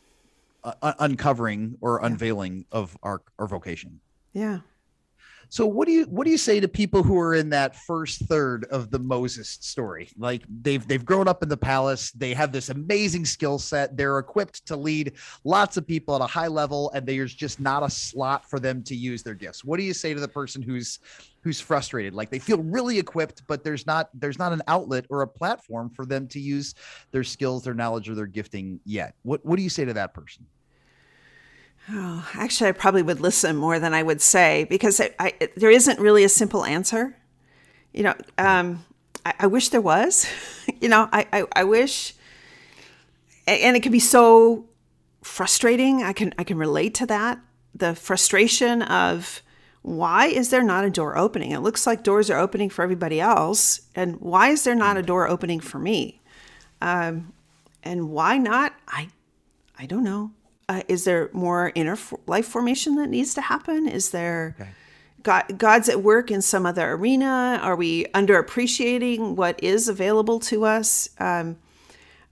uh, 0.82 0.94
uncovering 0.98 1.76
or 1.80 2.04
unveiling 2.04 2.64
of 2.72 2.96
our 3.02 3.22
our 3.38 3.46
vocation. 3.46 4.00
Yeah. 4.32 4.60
So 5.50 5.64
what 5.64 5.86
do 5.86 5.92
you 5.92 6.04
what 6.04 6.24
do 6.24 6.30
you 6.30 6.36
say 6.36 6.60
to 6.60 6.68
people 6.68 7.02
who 7.02 7.18
are 7.18 7.34
in 7.34 7.48
that 7.50 7.74
first 7.74 8.26
third 8.26 8.66
of 8.66 8.90
the 8.90 8.98
Moses 8.98 9.48
story? 9.48 10.10
Like 10.18 10.42
they've 10.60 10.86
they've 10.86 11.04
grown 11.04 11.26
up 11.26 11.42
in 11.42 11.48
the 11.48 11.56
palace, 11.56 12.10
they 12.12 12.34
have 12.34 12.52
this 12.52 12.68
amazing 12.68 13.24
skill 13.24 13.58
set, 13.58 13.96
they're 13.96 14.18
equipped 14.18 14.66
to 14.66 14.76
lead 14.76 15.14
lots 15.44 15.78
of 15.78 15.86
people 15.86 16.14
at 16.14 16.20
a 16.20 16.26
high 16.26 16.48
level, 16.48 16.90
and 16.92 17.06
there's 17.06 17.34
just 17.34 17.60
not 17.60 17.82
a 17.82 17.88
slot 17.88 18.48
for 18.48 18.60
them 18.60 18.82
to 18.84 18.94
use 18.94 19.22
their 19.22 19.34
gifts. 19.34 19.64
What 19.64 19.78
do 19.78 19.84
you 19.84 19.94
say 19.94 20.12
to 20.12 20.20
the 20.20 20.28
person 20.28 20.60
who's 20.60 20.98
who's 21.40 21.60
frustrated? 21.62 22.12
Like 22.12 22.28
they 22.28 22.38
feel 22.38 22.58
really 22.58 22.98
equipped, 22.98 23.42
but 23.46 23.64
there's 23.64 23.86
not 23.86 24.10
there's 24.12 24.38
not 24.38 24.52
an 24.52 24.60
outlet 24.68 25.06
or 25.08 25.22
a 25.22 25.28
platform 25.28 25.88
for 25.88 26.04
them 26.04 26.28
to 26.28 26.40
use 26.40 26.74
their 27.10 27.24
skills, 27.24 27.64
their 27.64 27.74
knowledge, 27.74 28.10
or 28.10 28.14
their 28.14 28.26
gifting 28.26 28.80
yet. 28.84 29.14
What 29.22 29.42
what 29.46 29.56
do 29.56 29.62
you 29.62 29.70
say 29.70 29.86
to 29.86 29.94
that 29.94 30.12
person? 30.12 30.44
Oh, 31.90 32.28
actually, 32.34 32.68
I 32.68 32.72
probably 32.72 33.02
would 33.02 33.20
listen 33.20 33.56
more 33.56 33.78
than 33.78 33.94
I 33.94 34.02
would 34.02 34.20
say 34.20 34.66
because 34.68 35.00
I, 35.00 35.32
there 35.56 35.70
isn't 35.70 35.98
really 35.98 36.22
a 36.22 36.28
simple 36.28 36.64
answer. 36.64 37.16
You 37.94 38.02
know, 38.02 38.14
um, 38.36 38.84
I, 39.24 39.34
I, 39.40 39.46
wish 39.46 39.70
there 39.70 39.80
was. 39.80 40.26
you 40.80 40.88
know, 40.88 41.08
I, 41.12 41.46
I, 41.56 41.64
wish, 41.64 42.14
and 43.46 43.74
it 43.74 43.82
can 43.82 43.92
be 43.92 44.00
so 44.00 44.66
frustrating. 45.22 46.02
I 46.02 46.12
can 46.12 46.34
I 46.38 46.44
can 46.44 46.58
relate 46.58 46.94
to 46.96 47.06
that. 47.06 47.40
The 47.74 47.94
frustration 47.94 48.82
of 48.82 49.42
why 49.80 50.26
is 50.26 50.50
there 50.50 50.62
not 50.62 50.84
a 50.84 50.90
door 50.90 51.16
opening? 51.16 51.52
It 51.52 51.60
looks 51.60 51.86
like 51.86 52.02
doors 52.02 52.28
are 52.28 52.38
opening 52.38 52.68
for 52.68 52.82
everybody 52.82 53.18
else, 53.18 53.80
and 53.94 54.20
why 54.20 54.50
is 54.50 54.64
there 54.64 54.74
not 54.74 54.98
a 54.98 55.02
door 55.02 55.26
opening 55.26 55.60
for 55.60 55.78
me? 55.78 56.20
Um, 56.82 57.32
and 57.82 58.10
why 58.10 58.36
not? 58.36 58.74
I 58.86 59.08
I 59.78 59.86
don't 59.86 60.04
know. 60.04 60.32
Uh, 60.68 60.82
is 60.88 61.04
there 61.04 61.30
more 61.32 61.72
inner 61.74 61.96
life 62.26 62.46
formation 62.46 62.96
that 62.96 63.08
needs 63.08 63.34
to 63.34 63.40
happen? 63.40 63.88
Is 63.88 64.10
there 64.10 64.54
okay. 64.60 64.70
God, 65.22 65.58
God's 65.58 65.88
at 65.88 66.02
work 66.02 66.30
in 66.30 66.42
some 66.42 66.64
other 66.64 66.92
arena? 66.92 67.58
Are 67.62 67.76
we 67.76 68.04
underappreciating 68.06 69.34
what 69.34 69.62
is 69.62 69.88
available 69.88 70.38
to 70.40 70.64
us? 70.64 71.10
Um, 71.18 71.58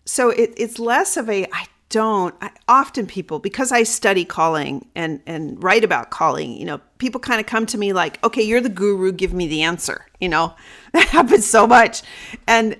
so 0.04 0.30
it, 0.30 0.54
it's 0.56 0.78
less 0.78 1.16
of 1.16 1.28
a 1.28 1.46
I 1.52 1.66
don't. 1.88 2.34
I, 2.40 2.50
often 2.68 3.06
people 3.06 3.38
because 3.38 3.72
I 3.72 3.82
study 3.82 4.24
calling 4.24 4.88
and 4.94 5.20
and 5.26 5.62
write 5.62 5.84
about 5.84 6.10
calling. 6.10 6.52
You 6.52 6.64
know, 6.64 6.80
people 6.98 7.20
kind 7.20 7.40
of 7.40 7.46
come 7.46 7.66
to 7.66 7.78
me 7.78 7.92
like, 7.92 8.22
okay, 8.24 8.42
you're 8.42 8.60
the 8.60 8.68
guru. 8.68 9.12
Give 9.12 9.32
me 9.32 9.46
the 9.46 9.62
answer. 9.62 10.06
You 10.20 10.28
know, 10.28 10.54
that 10.92 11.08
happens 11.08 11.46
so 11.46 11.66
much, 11.66 12.02
and 12.46 12.76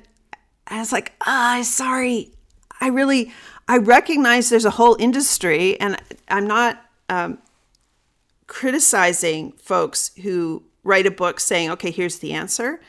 I 0.68 0.78
was 0.78 0.92
like, 0.92 1.12
ah, 1.26 1.60
sorry, 1.62 2.32
I 2.80 2.88
really 2.88 3.32
I 3.68 3.78
recognize 3.78 4.48
there's 4.48 4.64
a 4.64 4.70
whole 4.70 4.96
industry, 4.98 5.78
and 5.80 6.00
I'm 6.28 6.46
not 6.46 6.84
um, 7.08 7.38
criticizing 8.46 9.52
folks 9.52 10.12
who 10.22 10.62
write 10.84 11.06
a 11.06 11.10
book 11.10 11.40
saying, 11.40 11.70
okay, 11.70 11.90
here's 11.90 12.20
the 12.20 12.32
answer, 12.32 12.80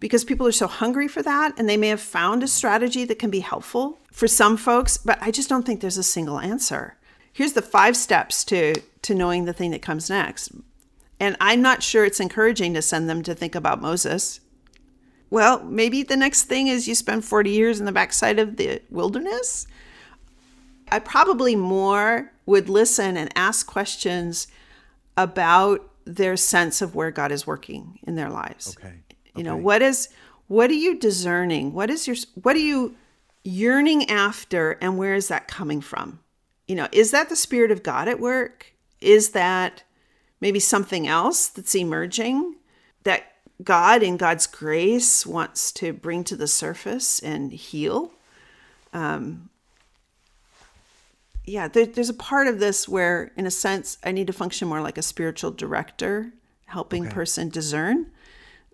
because 0.00 0.24
people 0.24 0.46
are 0.46 0.52
so 0.52 0.66
hungry 0.66 1.06
for 1.06 1.22
that, 1.22 1.56
and 1.56 1.68
they 1.68 1.76
may 1.76 1.88
have 1.88 2.00
found 2.00 2.42
a 2.42 2.48
strategy 2.48 3.04
that 3.04 3.18
can 3.18 3.30
be 3.30 3.40
helpful 3.40 3.98
for 4.10 4.26
some 4.26 4.56
folks, 4.56 4.96
but 4.96 5.18
I 5.20 5.30
just 5.30 5.48
don't 5.48 5.64
think 5.64 5.80
there's 5.80 5.98
a 5.98 6.02
single 6.02 6.40
answer. 6.40 6.96
Here's 7.32 7.52
the 7.52 7.62
five 7.62 7.96
steps 7.96 8.44
to, 8.46 8.74
to 9.02 9.14
knowing 9.14 9.44
the 9.44 9.52
thing 9.52 9.70
that 9.70 9.82
comes 9.82 10.10
next. 10.10 10.50
And 11.20 11.36
I'm 11.40 11.62
not 11.62 11.82
sure 11.82 12.04
it's 12.04 12.20
encouraging 12.20 12.74
to 12.74 12.82
send 12.82 13.08
them 13.08 13.22
to 13.22 13.34
think 13.34 13.54
about 13.54 13.80
Moses 13.80 14.40
Well, 15.30 15.64
maybe 15.64 16.02
the 16.02 16.16
next 16.16 16.44
thing 16.44 16.68
is 16.68 16.86
you 16.86 16.94
spend 16.94 17.24
40 17.24 17.50
years 17.50 17.80
in 17.80 17.86
the 17.86 17.92
backside 17.92 18.38
of 18.38 18.56
the 18.56 18.82
wilderness. 18.90 19.66
I 20.90 20.98
probably 20.98 21.56
more 21.56 22.32
would 22.46 22.68
listen 22.68 23.16
and 23.16 23.30
ask 23.36 23.66
questions 23.66 24.46
about 25.16 25.90
their 26.04 26.36
sense 26.36 26.82
of 26.82 26.94
where 26.94 27.10
God 27.10 27.32
is 27.32 27.46
working 27.46 27.98
in 28.06 28.14
their 28.14 28.30
lives. 28.30 28.76
Okay. 28.78 28.94
You 29.34 29.42
know, 29.42 29.56
what 29.56 29.82
is 29.82 30.08
what 30.46 30.70
are 30.70 30.74
you 30.74 30.98
discerning? 30.98 31.72
What 31.72 31.90
is 31.90 32.06
your 32.06 32.16
what 32.42 32.56
are 32.56 32.60
you 32.60 32.94
yearning 33.42 34.08
after 34.08 34.72
and 34.80 34.96
where 34.96 35.14
is 35.14 35.28
that 35.28 35.48
coming 35.48 35.80
from? 35.80 36.20
You 36.68 36.76
know, 36.76 36.88
is 36.92 37.10
that 37.10 37.28
the 37.28 37.36
spirit 37.36 37.70
of 37.70 37.82
God 37.82 38.08
at 38.08 38.20
work? 38.20 38.72
Is 39.00 39.30
that 39.30 39.82
maybe 40.40 40.60
something 40.60 41.06
else 41.06 41.48
that's 41.48 41.74
emerging 41.74 42.56
that 43.02 43.24
God 43.62 44.02
in 44.02 44.16
God's 44.16 44.46
grace 44.46 45.26
wants 45.26 45.72
to 45.72 45.92
bring 45.92 46.24
to 46.24 46.36
the 46.36 46.46
surface 46.46 47.18
and 47.18 47.52
heal? 47.52 48.12
Um 48.92 49.50
yeah, 51.44 51.68
there, 51.68 51.86
there's 51.86 52.08
a 52.08 52.14
part 52.14 52.46
of 52.46 52.58
this 52.58 52.88
where, 52.88 53.32
in 53.36 53.46
a 53.46 53.50
sense, 53.50 53.98
I 54.02 54.12
need 54.12 54.26
to 54.28 54.32
function 54.32 54.68
more 54.68 54.80
like 54.80 54.96
a 54.98 55.02
spiritual 55.02 55.50
director, 55.50 56.32
helping 56.66 57.08
person 57.08 57.48
discern 57.50 58.10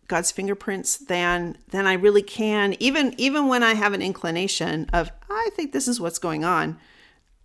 God's 0.06 0.30
fingerprints 0.30 0.96
than 0.96 1.56
than 1.68 1.86
I 1.86 1.94
really 1.94 2.22
can. 2.22 2.74
Even 2.80 3.14
even 3.18 3.48
when 3.48 3.62
I 3.62 3.74
have 3.74 3.92
an 3.92 4.02
inclination 4.02 4.88
of 4.92 5.10
I 5.28 5.50
think 5.54 5.72
this 5.72 5.88
is 5.88 6.00
what's 6.00 6.18
going 6.18 6.44
on, 6.44 6.78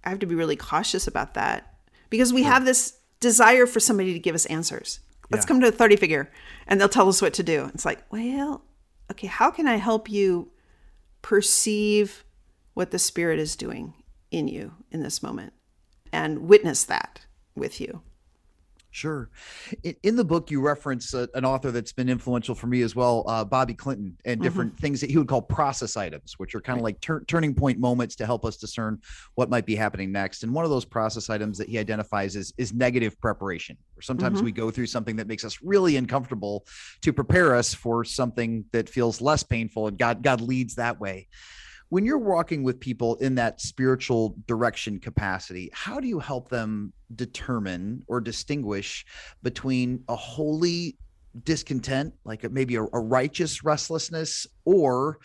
I 0.04 0.10
have 0.10 0.20
to 0.20 0.26
be 0.26 0.36
really 0.36 0.56
cautious 0.56 1.08
about 1.08 1.34
that 1.36 1.76
because 2.10 2.32
we 2.34 2.44
have 2.44 2.66
this 2.66 2.98
desire 3.20 3.66
for 3.66 3.80
somebody 3.80 4.14
to 4.14 4.20
give 4.20 4.36
us 4.36 4.46
answers. 4.48 5.00
Let's 5.32 5.44
Yeah. 5.46 5.48
come 5.48 5.62
to 5.62 5.68
a 5.68 5.72
30 5.72 5.96
figure 5.96 6.32
and 6.68 6.80
they'll 6.80 6.90
tell 6.90 7.10
us 7.10 7.22
what 7.22 7.34
to 7.36 7.44
do. 7.44 7.70
It's 7.74 7.86
like, 7.86 8.04
well, 8.12 8.64
okay, 9.12 9.28
how 9.28 9.50
can 9.52 9.68
I 9.68 9.78
help 9.78 10.10
you 10.10 10.52
perceive 11.24 12.24
what 12.76 12.92
the 12.92 13.00
spirit 13.00 13.40
is 13.40 13.56
doing 13.56 13.94
in 14.36 14.48
you 14.48 14.74
in 14.92 15.02
this 15.02 15.24
moment 15.24 15.54
and 16.12 16.48
witness 16.48 16.84
that 16.84 17.22
with 17.56 17.80
you? 17.80 18.02
Sure. 18.96 19.30
In, 20.04 20.16
the 20.16 20.24
book, 20.24 20.50
you 20.50 20.62
reference 20.62 21.14
a, 21.14 21.28
an 21.34 21.44
author 21.44 21.70
that's 21.70 21.92
been 21.92 22.08
influential 22.08 22.56
for 22.56 22.68
me 22.68 22.82
as 22.82 22.96
well, 22.96 23.26
uh, 23.28 23.44
Bobby 23.44 23.74
Clinton, 23.74 24.18
and 24.24 24.38
mm-hmm. 24.38 24.44
different 24.44 24.80
things 24.80 25.02
that 25.02 25.10
he 25.10 25.18
would 25.18 25.28
call 25.28 25.42
process 25.42 25.98
items, 25.98 26.36
which 26.38 26.56
are 26.56 26.62
kind 26.62 26.80
of 26.80 26.84
like 26.84 27.02
tur- 27.02 27.26
turning 27.28 27.54
point 27.54 27.78
moments 27.78 28.16
to 28.16 28.26
help 28.26 28.46
us 28.46 28.56
discern 28.56 29.02
what 29.34 29.50
might 29.50 29.66
be 29.66 29.76
happening 29.76 30.14
next. 30.14 30.44
And 30.44 30.54
one 30.54 30.64
of 30.64 30.72
those 30.72 30.86
process 30.86 31.30
items 31.30 31.58
that 31.58 31.68
he 31.68 31.78
identifies 31.78 32.38
is 32.38 32.54
is 32.58 32.72
negative 32.72 33.20
preparation. 33.20 33.76
Or 33.98 34.02
sometimes 34.02 34.38
mm-hmm. 34.38 34.46
we 34.46 34.52
go 34.54 34.72
through 34.72 34.88
something 34.88 35.18
that 35.18 35.28
makes 35.28 35.44
us 35.44 35.60
really 35.62 35.98
uncomfortable 35.98 36.66
to 37.02 37.12
prepare 37.12 37.54
us 37.54 37.74
for 37.74 38.06
something 38.06 38.64
that 38.72 38.88
feels 38.88 39.20
less 39.20 39.44
painful, 39.44 39.88
and 39.88 39.98
God 39.98 40.24
God 40.24 40.40
leads 40.40 40.76
that 40.76 41.02
way 41.02 41.28
when 41.90 42.06
you're 42.06 42.18
walking 42.18 42.64
with 42.64 42.80
people 42.80 43.16
in 43.16 43.36
that 43.36 43.62
spiritual 43.62 44.36
direction 44.48 45.00
capacity, 45.00 45.70
how 45.74 46.00
do 46.00 46.08
you 46.08 46.20
help 46.20 46.50
them 46.50 46.94
determine 47.16 48.04
or 48.08 48.20
distinguish 48.20 49.06
between 49.44 50.04
a 50.10 50.16
holy 50.16 50.98
discontent, 51.44 52.14
like 52.24 52.50
maybe 52.52 52.76
a, 52.76 52.84
a 52.84 53.00
righteous 53.00 53.64
restlessness, 53.64 54.48
or 54.64 55.20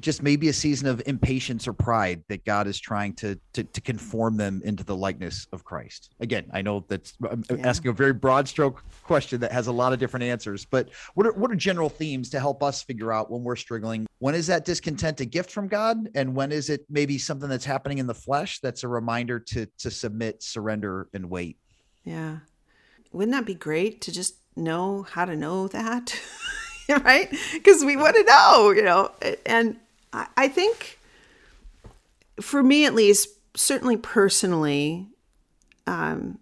just 0.00 0.22
maybe 0.22 0.48
a 0.48 0.52
season 0.52 0.88
of 0.88 1.02
impatience 1.06 1.66
or 1.66 1.72
pride 1.72 2.22
that 2.28 2.44
God 2.44 2.66
is 2.66 2.78
trying 2.78 3.14
to 3.14 3.38
to, 3.52 3.64
to 3.64 3.80
conform 3.80 4.36
them 4.36 4.60
into 4.64 4.84
the 4.84 4.96
likeness 4.96 5.46
of 5.52 5.64
Christ? 5.64 6.10
Again, 6.20 6.46
I 6.52 6.62
know 6.62 6.84
that's 6.88 7.14
I'm 7.30 7.44
Yeah. 7.50 7.68
asking 7.68 7.90
a 7.90 7.94
very 7.94 8.12
broad 8.12 8.48
stroke 8.48 8.82
question 9.02 9.40
that 9.40 9.52
has 9.52 9.66
a 9.66 9.72
lot 9.72 9.92
of 9.92 9.98
different 9.98 10.24
answers, 10.24 10.64
but 10.64 10.90
what 11.14 11.26
are 11.26 11.32
what 11.32 11.50
are 11.50 11.56
general 11.56 11.88
themes 11.88 12.30
to 12.30 12.40
help 12.40 12.62
us 12.62 12.82
figure 12.82 13.12
out 13.12 13.30
when 13.30 13.42
we're 13.42 13.56
struggling? 13.56 14.06
When 14.18 14.34
is 14.34 14.46
that 14.48 14.64
discontent 14.64 15.20
a 15.20 15.24
gift 15.24 15.50
from 15.50 15.68
God, 15.68 16.08
and 16.14 16.34
when 16.34 16.52
is 16.52 16.70
it 16.70 16.84
maybe 16.90 17.18
something 17.18 17.48
that's 17.48 17.64
happening 17.64 17.98
in 17.98 18.06
the 18.06 18.14
flesh 18.14 18.60
that's 18.60 18.84
a 18.84 18.88
reminder 18.88 19.38
to 19.40 19.66
to 19.78 19.90
submit, 19.90 20.42
surrender, 20.42 21.08
and 21.14 21.30
wait? 21.30 21.56
Yeah. 22.04 22.38
Wouldn't 23.12 23.32
that 23.32 23.46
be 23.46 23.54
great 23.54 24.00
to 24.02 24.12
just 24.12 24.34
know 24.56 25.02
how 25.04 25.24
to 25.24 25.36
know 25.36 25.68
that? 25.68 26.18
right? 27.04 27.30
Because 27.52 27.84
we 27.84 27.96
want 27.96 28.16
to 28.16 28.24
know, 28.24 28.70
you 28.70 28.82
know. 28.82 29.10
And 29.46 29.76
I 30.12 30.26
I 30.36 30.48
think 30.48 30.98
for 32.40 32.62
me 32.62 32.86
at 32.86 32.94
least, 32.94 33.28
certainly 33.54 33.96
personally, 33.96 35.08
um, 35.86 36.38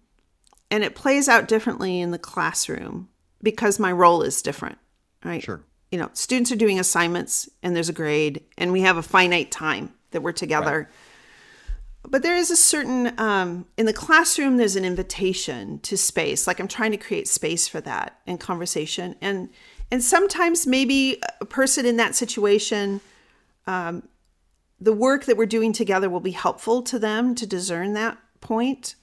and 0.69 0.83
it 0.83 0.95
plays 0.95 1.27
out 1.27 1.47
differently 1.47 1.99
in 1.99 2.11
the 2.11 2.19
classroom 2.19 3.09
because 3.41 3.79
my 3.79 3.91
role 3.91 4.21
is 4.21 4.41
different, 4.41 4.77
right? 5.23 5.41
Sure. 5.41 5.61
You 5.91 5.99
know, 5.99 6.09
students 6.13 6.51
are 6.51 6.57
doing 6.57 6.79
assignments 6.79 7.49
and 7.63 7.75
there's 7.75 7.89
a 7.89 7.93
grade 7.93 8.43
and 8.57 8.71
we 8.71 8.81
have 8.81 8.97
a 8.97 9.03
finite 9.03 9.51
time 9.51 9.93
that 10.11 10.21
we're 10.21 10.33
together 10.33 10.89
but 12.09 12.23
there 12.23 12.37
is 12.37 12.49
a 12.49 12.55
certain 12.55 13.13
um, 13.19 13.65
in 13.77 13.85
the 13.85 13.93
classroom 13.93 14.57
there's 14.57 14.75
an 14.75 14.85
invitation 14.85 15.79
to 15.79 15.97
space 15.97 16.47
like 16.47 16.59
i'm 16.59 16.67
trying 16.67 16.91
to 16.91 16.97
create 16.97 17.27
space 17.27 17.67
for 17.67 17.81
that 17.81 18.19
and 18.25 18.39
conversation 18.39 19.15
and 19.21 19.49
and 19.91 20.03
sometimes 20.03 20.67
maybe 20.67 21.21
a 21.39 21.45
person 21.45 21.85
in 21.85 21.97
that 21.97 22.15
situation 22.15 23.01
um, 23.67 24.07
the 24.79 24.93
work 24.93 25.25
that 25.25 25.37
we're 25.37 25.45
doing 25.45 25.73
together 25.73 26.09
will 26.09 26.19
be 26.19 26.31
helpful 26.31 26.81
to 26.83 26.97
them 26.97 27.35
to 27.35 27.45
discern 27.45 27.93
that 27.93 28.17
point. 28.41 28.95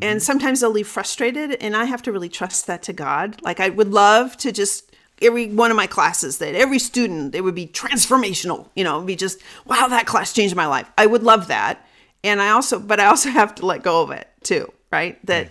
And 0.00 0.22
sometimes 0.22 0.60
they'll 0.60 0.70
leave 0.70 0.86
frustrated 0.86 1.54
and 1.54 1.76
i 1.76 1.84
have 1.84 2.02
to 2.02 2.12
really 2.12 2.28
trust 2.28 2.68
that 2.68 2.82
to 2.84 2.92
god. 2.92 3.42
Like 3.42 3.58
i 3.58 3.68
would 3.68 3.90
love 3.90 4.36
to 4.38 4.52
just 4.52 4.94
every 5.20 5.48
one 5.48 5.72
of 5.72 5.76
my 5.76 5.88
classes 5.88 6.38
that 6.38 6.54
every 6.54 6.78
student 6.78 7.34
it 7.34 7.40
would 7.40 7.56
be 7.56 7.66
transformational 7.66 8.68
you 8.76 8.84
know 8.84 9.00
be 9.00 9.16
just 9.16 9.40
wow 9.66 9.88
that 9.88 10.06
class 10.06 10.32
changed 10.32 10.54
my 10.54 10.66
life. 10.66 10.88
I 10.96 11.06
would 11.06 11.24
love 11.24 11.48
that. 11.48 11.84
And 12.22 12.40
i 12.40 12.50
also 12.50 12.78
but 12.78 13.00
i 13.00 13.06
also 13.06 13.30
have 13.40 13.54
to 13.56 13.66
let 13.66 13.82
go 13.82 14.02
of 14.02 14.10
it 14.12 14.28
too 14.42 14.72
right? 14.92 15.24
That 15.26 15.50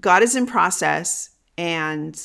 god 0.00 0.22
is 0.22 0.34
in 0.34 0.46
process 0.46 1.30
and 1.56 2.20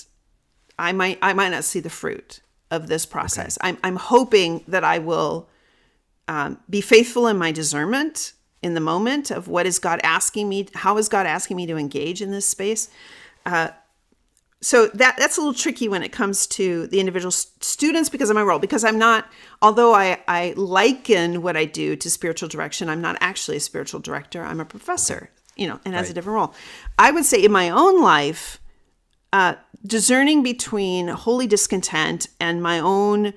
i 0.80 0.92
might 0.92 1.20
i 1.22 1.34
might 1.34 1.50
not 1.50 1.64
see 1.64 1.80
the 1.80 1.90
fruit 1.90 2.42
of 2.74 2.88
this 2.88 3.06
process. 3.06 3.58
I'm, 3.62 3.78
I'm 3.84 3.96
hoping 3.96 4.64
that 4.68 4.84
i 4.84 4.98
will 4.98 5.48
um, 6.28 6.58
be 6.70 6.82
faithful 6.82 7.28
in 7.28 7.38
my 7.38 7.52
discernment 7.52 8.34
in 8.62 8.74
the 8.74 8.80
moment 8.80 9.30
of 9.30 9.48
what 9.48 9.66
is 9.66 9.78
God 9.78 10.00
asking 10.04 10.50
me, 10.50 10.68
how 10.74 10.98
is 10.98 11.10
God 11.10 11.26
asking 11.26 11.58
me 11.58 11.66
to 11.68 11.78
engage 11.78 12.22
in 12.22 12.32
this 12.32 12.48
space. 12.48 12.90
Uh, 13.46 13.70
so 14.62 14.88
that 14.88 15.18
that's 15.18 15.38
a 15.38 15.42
little 15.42 15.54
tricky 15.54 15.90
when 15.90 16.02
it 16.02 16.14
comes 16.14 16.48
to 16.48 16.88
the 16.88 17.02
individual 17.02 17.28
s- 17.28 17.52
students 17.60 18.10
because 18.10 18.30
of 18.30 18.36
my 18.36 18.42
role 18.42 18.60
because 18.60 18.86
I'm 18.86 18.98
not 18.98 19.28
although 19.62 19.94
I 19.94 20.24
I 20.26 20.54
liken 20.56 21.42
what 21.42 21.58
I 21.58 21.66
do 21.66 21.98
to 21.98 22.10
spiritual 22.10 22.48
direction 22.48 22.88
I'm 22.88 23.02
not 23.02 23.18
actually 23.20 23.58
a 23.58 23.60
spiritual 23.60 24.00
director. 24.00 24.42
I'm 24.42 24.62
a 24.62 24.66
professor 24.66 25.30
you 25.58 25.68
know 25.68 25.82
and 25.84 25.94
has 25.94 26.10
a 26.10 26.14
different 26.14 26.36
role. 26.36 26.54
I 26.98 27.12
would 27.12 27.26
say 27.26 27.44
in 27.44 27.52
my 27.52 27.70
own 27.70 28.02
life 28.02 28.58
uh, 29.34 29.56
discerning 29.86 30.44
between 30.44 31.08
holy 31.08 31.48
discontent 31.48 32.28
and 32.40 32.62
my 32.62 32.80
own 32.80 33.34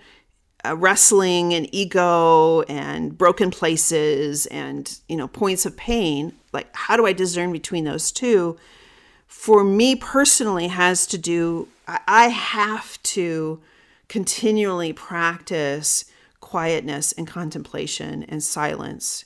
uh, 0.64 0.76
wrestling 0.76 1.54
and 1.54 1.74
ego 1.74 2.60
and 2.62 3.16
broken 3.16 3.50
places 3.50 4.44
and 4.46 5.00
you 5.08 5.16
know 5.16 5.26
points 5.26 5.64
of 5.64 5.76
pain 5.76 6.32
like 6.52 6.68
how 6.74 6.96
do 6.96 7.06
i 7.06 7.12
discern 7.12 7.50
between 7.50 7.84
those 7.84 8.12
two? 8.12 8.56
For 9.26 9.64
me 9.64 9.96
personally 9.96 10.68
has 10.68 11.06
to 11.08 11.18
do 11.18 11.68
I- 11.88 12.00
i 12.06 12.28
have 12.28 13.02
to 13.14 13.60
continually 14.08 14.92
practice 14.92 16.04
quietness 16.40 17.12
and 17.12 17.26
contemplation 17.26 18.22
and 18.24 18.42
silence. 18.42 19.24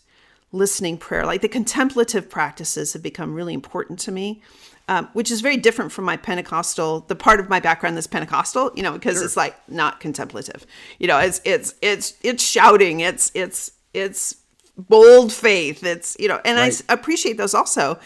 Listening 0.53 0.99
prayer 0.99 1.27
like 1.27 1.43
the 1.43 1.49
contemplative 1.49 2.31
practices 2.31 2.93
have 2.93 3.03
become 3.03 3.35
really 3.35 3.55
important 3.55 3.99
to 4.01 4.13
me 4.13 4.41
um, 4.91 5.09
which 5.13 5.31
is 5.31 5.41
very 5.41 5.57
different 5.57 5.93
from 5.93 6.05
my 6.05 6.17
pentecostal 6.17 7.01
the 7.09 7.15
part 7.15 7.39
of 7.41 7.49
my 7.49 7.61
background 7.61 7.97
that's 7.97 8.07
pentecostal 8.09 8.71
you 8.75 8.83
know 8.83 8.93
because 8.93 9.23
it's 9.23 9.37
like 9.37 9.55
not 9.69 10.01
contemplative. 10.01 10.67
You 10.99 11.07
know 11.07 11.19
it's 11.19 11.41
it's 11.45 11.75
it's 11.81 12.15
it's 12.23 12.43
shouting 12.43 13.01
it's 13.01 13.31
it's 13.35 13.73
it's 13.95 14.37
bold 14.77 15.33
faith 15.33 15.85
it's 15.85 16.17
you 16.19 16.27
know 16.29 16.41
and 16.45 16.59
i 16.59 16.63
Right. 16.69 16.83
appreciate 16.89 17.37
those 17.37 17.55
also. 17.55 17.99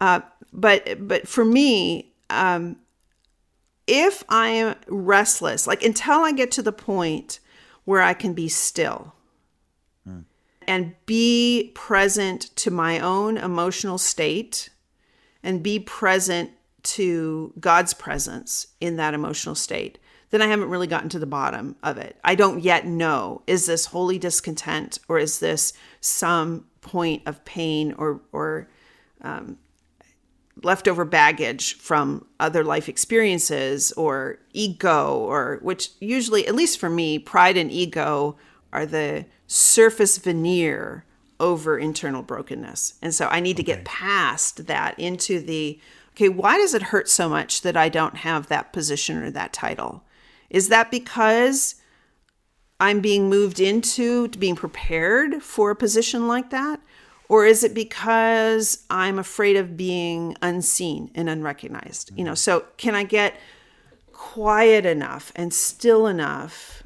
Uh, 0.00 0.20
but 0.52 1.06
but 1.06 1.28
for 1.28 1.44
me 1.44 2.12
um, 2.30 2.76
if 3.86 4.22
i 4.28 4.48
am 4.48 4.76
restless 4.88 5.66
like 5.66 5.82
until 5.84 6.20
i 6.20 6.32
get 6.32 6.50
to 6.52 6.62
the 6.62 6.72
point 6.72 7.38
where 7.84 8.00
i 8.00 8.14
can 8.14 8.32
be 8.32 8.48
still 8.48 9.12
and 10.68 10.94
be 11.06 11.72
present 11.74 12.42
to 12.54 12.70
my 12.70 13.00
own 13.00 13.36
emotional 13.36 13.98
state 13.98 14.68
and 15.42 15.62
be 15.62 15.78
present 15.78 16.50
to 16.82 17.52
God's 17.60 17.94
presence 17.94 18.68
in 18.80 18.96
that 18.96 19.14
emotional 19.14 19.54
state, 19.54 19.98
then 20.30 20.40
I 20.42 20.46
haven't 20.46 20.70
really 20.70 20.86
gotten 20.86 21.08
to 21.10 21.18
the 21.18 21.26
bottom 21.26 21.76
of 21.82 21.98
it. 21.98 22.16
I 22.24 22.34
don't 22.34 22.62
yet 22.62 22.86
know 22.86 23.42
is 23.46 23.66
this 23.66 23.86
holy 23.86 24.18
discontent 24.18 24.98
or 25.08 25.18
is 25.18 25.40
this 25.40 25.72
some 26.00 26.66
point 26.80 27.22
of 27.26 27.44
pain 27.44 27.94
or 27.98 28.20
or 28.32 28.68
um, 29.22 29.58
leftover 30.62 31.04
baggage 31.04 31.76
from 31.78 32.26
other 32.38 32.64
life 32.64 32.88
experiences 32.88 33.92
or 33.92 34.38
ego 34.52 35.16
or 35.16 35.58
which 35.62 35.90
usually 36.00 36.46
at 36.46 36.54
least 36.54 36.78
for 36.78 36.90
me 36.90 37.18
pride 37.18 37.56
and 37.56 37.70
ego 37.70 38.36
are 38.72 38.86
the 38.86 39.24
surface 39.46 40.18
veneer 40.18 41.04
over 41.40 41.78
internal 41.78 42.22
brokenness. 42.22 42.94
And 43.02 43.14
so 43.14 43.26
i 43.28 43.40
need 43.40 43.56
to 43.56 43.62
get 43.62 43.84
past 43.84 44.66
that 44.66 44.98
into 44.98 45.40
the 45.40 45.80
okay 46.12 46.28
why 46.28 46.56
does 46.56 46.74
it 46.74 46.82
hurt 46.82 47.08
so 47.08 47.28
much 47.28 47.62
that 47.62 47.76
i 47.76 47.88
don't 47.88 48.18
have 48.18 48.46
that 48.48 48.72
position 48.72 49.22
or 49.22 49.30
that 49.30 49.52
title? 49.52 50.04
Is 50.48 50.68
that 50.68 50.90
because 50.90 51.76
i'm 52.78 53.00
being 53.00 53.28
moved 53.28 53.58
into 53.58 54.28
being 54.28 54.56
prepared 54.56 55.42
for 55.42 55.70
a 55.70 55.76
position 55.76 56.28
like 56.28 56.50
that? 56.50 56.80
Or 57.28 57.46
is 57.46 57.62
it 57.62 57.74
because 57.74 58.84
I'm 58.90 59.16
afraid 59.16 59.54
of 59.54 59.76
being 59.76 60.36
unseen 60.42 61.12
and 61.14 61.28
unrecognized? 61.28 62.10
You 62.16 62.24
know, 62.24 62.32
mm-hmm. 62.32 62.36
so 62.36 62.64
can 62.76 62.96
I 62.96 63.04
get 63.04 63.36
quiet 64.12 64.84
enough 64.84 65.30
and 65.36 65.54
still 65.54 66.08
enough 66.08 66.82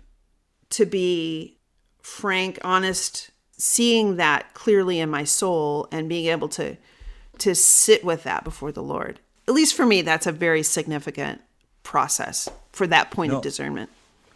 to 0.70 0.84
be 0.84 1.58
frank, 2.02 2.58
honest, 2.62 3.30
seeing 3.56 4.16
that 4.16 4.54
clearly 4.54 5.00
in 5.00 5.10
my 5.10 5.24
soul 5.24 5.88
and 5.92 6.08
being 6.08 6.26
able 6.26 6.48
to 6.50 6.76
to 7.38 7.54
sit 7.54 8.04
with 8.04 8.22
that 8.22 8.44
before 8.44 8.72
the 8.72 8.82
Lord? 8.82 9.20
At 9.48 9.54
least 9.54 9.74
for 9.74 9.84
me, 9.84 10.02
that's 10.02 10.26
a 10.26 10.32
very 10.32 10.62
significant 10.62 11.40
process 11.82 12.48
for 12.72 12.86
that 12.86 13.10
point 13.10 13.32
no. 13.32 13.38
of 13.38 13.42
discernment 13.42 13.90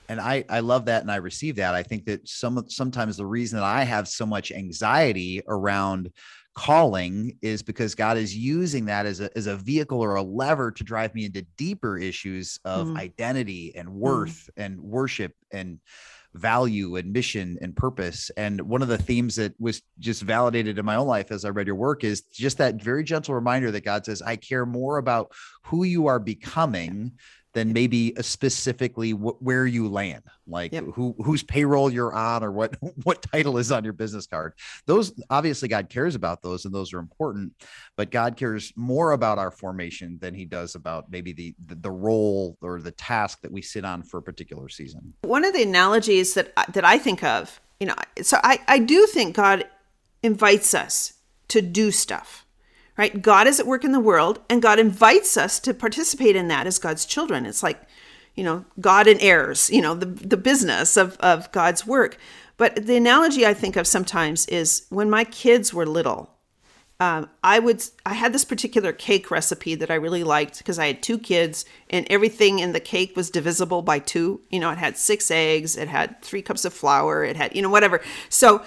and 0.08 0.20
I 0.20 0.44
I 0.48 0.60
love 0.60 0.86
that 0.86 1.02
and 1.02 1.10
I 1.10 1.16
receive 1.16 1.56
that. 1.56 1.74
I 1.74 1.82
think 1.82 2.06
that 2.06 2.26
some 2.28 2.64
sometimes 2.68 3.16
the 3.16 3.26
reason 3.26 3.58
that 3.58 3.64
I 3.64 3.84
have 3.84 4.08
so 4.08 4.24
much 4.24 4.50
anxiety 4.50 5.42
around 5.46 6.10
calling 6.54 7.36
is 7.40 7.62
because 7.62 7.94
God 7.94 8.16
is 8.16 8.34
using 8.34 8.86
that 8.86 9.06
as 9.06 9.20
a 9.20 9.30
as 9.36 9.46
a 9.46 9.56
vehicle 9.56 10.00
or 10.00 10.16
a 10.16 10.22
lever 10.22 10.70
to 10.72 10.84
drive 10.84 11.14
me 11.14 11.26
into 11.26 11.42
deeper 11.56 11.98
issues 11.98 12.58
of 12.64 12.88
mm. 12.88 12.98
identity 12.98 13.72
and 13.76 13.88
worth 13.88 14.48
mm. 14.56 14.64
and 14.64 14.80
worship 14.80 15.34
and 15.52 15.78
value 16.34 16.96
and 16.96 17.12
mission 17.12 17.58
and 17.60 17.74
purpose. 17.74 18.30
And 18.36 18.60
one 18.60 18.82
of 18.82 18.88
the 18.88 18.98
themes 18.98 19.36
that 19.36 19.54
was 19.58 19.82
just 19.98 20.22
validated 20.22 20.78
in 20.78 20.84
my 20.84 20.96
own 20.96 21.06
life 21.06 21.30
as 21.30 21.44
I 21.44 21.50
read 21.50 21.66
your 21.66 21.76
work 21.76 22.04
is 22.04 22.22
just 22.22 22.58
that 22.58 22.82
very 22.82 23.04
gentle 23.04 23.34
reminder 23.34 23.70
that 23.70 23.84
God 23.84 24.04
says, 24.04 24.22
I 24.22 24.36
care 24.36 24.66
more 24.66 24.98
about 24.98 25.32
who 25.64 25.84
you 25.84 26.06
are 26.06 26.18
becoming 26.18 27.12
than 27.54 27.72
maybe 27.72 28.12
specifically 28.20 29.12
wh- 29.12 29.40
where 29.42 29.66
you 29.66 29.88
land, 29.88 30.22
like 30.46 30.72
yep. 30.72 30.84
who 30.94 31.14
whose 31.24 31.42
payroll 31.42 31.90
you're 31.90 32.12
on 32.12 32.44
or 32.44 32.52
what 32.52 32.76
what 33.04 33.22
title 33.22 33.58
is 33.58 33.72
on 33.72 33.84
your 33.84 33.92
business 33.92 34.26
card. 34.26 34.54
Those 34.86 35.12
obviously 35.30 35.68
God 35.68 35.88
cares 35.88 36.14
about 36.14 36.42
those, 36.42 36.64
and 36.64 36.74
those 36.74 36.92
are 36.92 36.98
important. 36.98 37.52
But 37.96 38.10
God 38.10 38.36
cares 38.36 38.72
more 38.76 39.12
about 39.12 39.38
our 39.38 39.50
formation 39.50 40.18
than 40.20 40.34
He 40.34 40.44
does 40.44 40.74
about 40.74 41.10
maybe 41.10 41.32
the 41.32 41.54
the, 41.66 41.74
the 41.76 41.90
role 41.90 42.56
or 42.60 42.80
the 42.80 42.92
task 42.92 43.40
that 43.42 43.52
we 43.52 43.62
sit 43.62 43.84
on 43.84 44.02
for 44.02 44.18
a 44.18 44.22
particular 44.22 44.68
season. 44.68 45.14
One 45.22 45.44
of 45.44 45.52
the 45.52 45.62
analogies 45.62 46.34
that 46.34 46.52
that 46.72 46.84
I 46.84 46.98
think 46.98 47.22
of, 47.22 47.60
you 47.80 47.86
know, 47.86 47.96
so 48.22 48.38
I 48.42 48.60
I 48.68 48.78
do 48.78 49.06
think 49.06 49.36
God 49.36 49.64
invites 50.22 50.74
us 50.74 51.14
to 51.48 51.62
do 51.62 51.90
stuff 51.90 52.44
right? 52.98 53.22
God 53.22 53.46
is 53.46 53.60
at 53.60 53.66
work 53.66 53.84
in 53.84 53.92
the 53.92 54.00
world, 54.00 54.40
and 54.50 54.60
God 54.60 54.78
invites 54.78 55.36
us 55.36 55.60
to 55.60 55.72
participate 55.72 56.36
in 56.36 56.48
that 56.48 56.66
as 56.66 56.78
God's 56.80 57.06
children. 57.06 57.46
It's 57.46 57.62
like, 57.62 57.80
you 58.34 58.44
know, 58.44 58.64
God 58.80 59.06
and 59.06 59.22
heirs, 59.22 59.70
you 59.70 59.80
know, 59.80 59.94
the, 59.94 60.06
the 60.06 60.36
business 60.36 60.96
of, 60.96 61.16
of 61.18 61.50
God's 61.52 61.86
work. 61.86 62.18
But 62.56 62.86
the 62.86 62.96
analogy 62.96 63.46
I 63.46 63.54
think 63.54 63.76
of 63.76 63.86
sometimes 63.86 64.46
is 64.46 64.86
when 64.90 65.08
my 65.08 65.22
kids 65.22 65.72
were 65.72 65.86
little, 65.86 66.34
um, 67.00 67.30
I 67.44 67.60
would 67.60 67.84
I 68.04 68.14
had 68.14 68.32
this 68.32 68.44
particular 68.44 68.92
cake 68.92 69.30
recipe 69.30 69.76
that 69.76 69.88
I 69.88 69.94
really 69.94 70.24
liked 70.24 70.58
because 70.58 70.80
I 70.80 70.88
had 70.88 71.00
two 71.00 71.16
kids 71.16 71.64
and 71.88 72.04
everything 72.10 72.58
in 72.58 72.72
the 72.72 72.80
cake 72.80 73.14
was 73.14 73.30
divisible 73.30 73.82
by 73.82 74.00
two. 74.00 74.40
You 74.50 74.58
know, 74.58 74.70
it 74.70 74.78
had 74.78 74.98
six 74.98 75.30
eggs, 75.30 75.76
it 75.76 75.86
had 75.86 76.20
three 76.22 76.42
cups 76.42 76.64
of 76.64 76.74
flour, 76.74 77.22
it 77.22 77.36
had 77.36 77.54
you 77.54 77.62
know 77.62 77.70
whatever. 77.70 78.00
So 78.28 78.64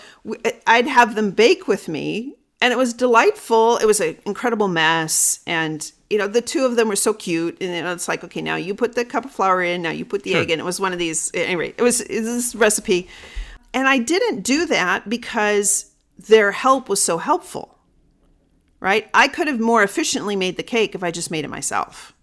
I'd 0.65 0.87
have 0.87 1.15
them 1.15 1.31
bake 1.31 1.67
with 1.67 1.89
me 1.89 2.35
and 2.61 2.71
it 2.71 2.77
was 2.77 2.93
delightful. 2.93 3.77
It 3.77 3.85
was 3.85 3.99
an 3.99 4.17
incredible 4.25 4.67
mess, 4.67 5.39
and 5.47 5.91
you 6.09 6.17
know 6.17 6.27
the 6.27 6.41
two 6.41 6.63
of 6.65 6.75
them 6.75 6.87
were 6.87 6.95
so 6.95 7.13
cute. 7.13 7.57
And 7.59 7.75
you 7.75 7.81
know, 7.81 7.91
it's 7.91 8.07
like, 8.07 8.23
okay, 8.23 8.41
now 8.41 8.55
you 8.55 8.75
put 8.75 8.93
the 8.93 9.03
cup 9.03 9.25
of 9.25 9.31
flour 9.31 9.63
in, 9.63 9.81
now 9.81 9.89
you 9.89 10.05
put 10.05 10.23
the 10.23 10.31
sure. 10.31 10.41
egg 10.41 10.51
in. 10.51 10.59
It 10.59 10.65
was 10.65 10.79
one 10.79 10.93
of 10.93 10.99
these. 10.99 11.31
Anyway, 11.33 11.73
it 11.77 11.81
was, 11.81 12.01
it 12.01 12.19
was 12.19 12.27
this 12.27 12.55
recipe, 12.55 13.09
and 13.73 13.87
I 13.87 13.97
didn't 13.97 14.41
do 14.41 14.67
that 14.67 15.09
because 15.09 15.91
their 16.17 16.51
help 16.51 16.87
was 16.87 17.03
so 17.03 17.17
helpful. 17.17 17.79
Right? 18.79 19.09
I 19.13 19.27
could 19.27 19.47
have 19.47 19.59
more 19.59 19.83
efficiently 19.83 20.35
made 20.35 20.57
the 20.57 20.63
cake 20.63 20.95
if 20.95 21.03
I 21.03 21.11
just 21.11 21.29
made 21.29 21.45
it 21.45 21.49
myself. 21.49 22.13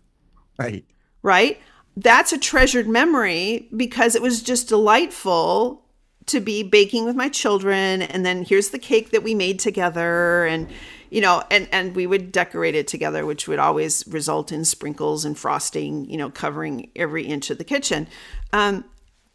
Right. 0.58 0.84
Right. 1.22 1.60
That's 1.96 2.32
a 2.32 2.38
treasured 2.38 2.88
memory 2.88 3.68
because 3.76 4.16
it 4.16 4.22
was 4.22 4.42
just 4.42 4.68
delightful 4.68 5.84
to 6.28 6.40
be 6.40 6.62
baking 6.62 7.04
with 7.04 7.16
my 7.16 7.28
children 7.28 8.02
and 8.02 8.24
then 8.24 8.44
here's 8.44 8.68
the 8.70 8.78
cake 8.78 9.10
that 9.10 9.22
we 9.22 9.34
made 9.34 9.58
together 9.58 10.44
and 10.46 10.68
you 11.10 11.20
know 11.20 11.42
and 11.50 11.68
and 11.72 11.96
we 11.96 12.06
would 12.06 12.30
decorate 12.30 12.74
it 12.74 12.86
together 12.86 13.24
which 13.24 13.48
would 13.48 13.58
always 13.58 14.06
result 14.08 14.52
in 14.52 14.64
sprinkles 14.64 15.24
and 15.24 15.38
frosting 15.38 16.08
you 16.08 16.16
know 16.16 16.30
covering 16.30 16.90
every 16.96 17.24
inch 17.24 17.50
of 17.50 17.58
the 17.58 17.64
kitchen. 17.64 18.08
Um, 18.52 18.84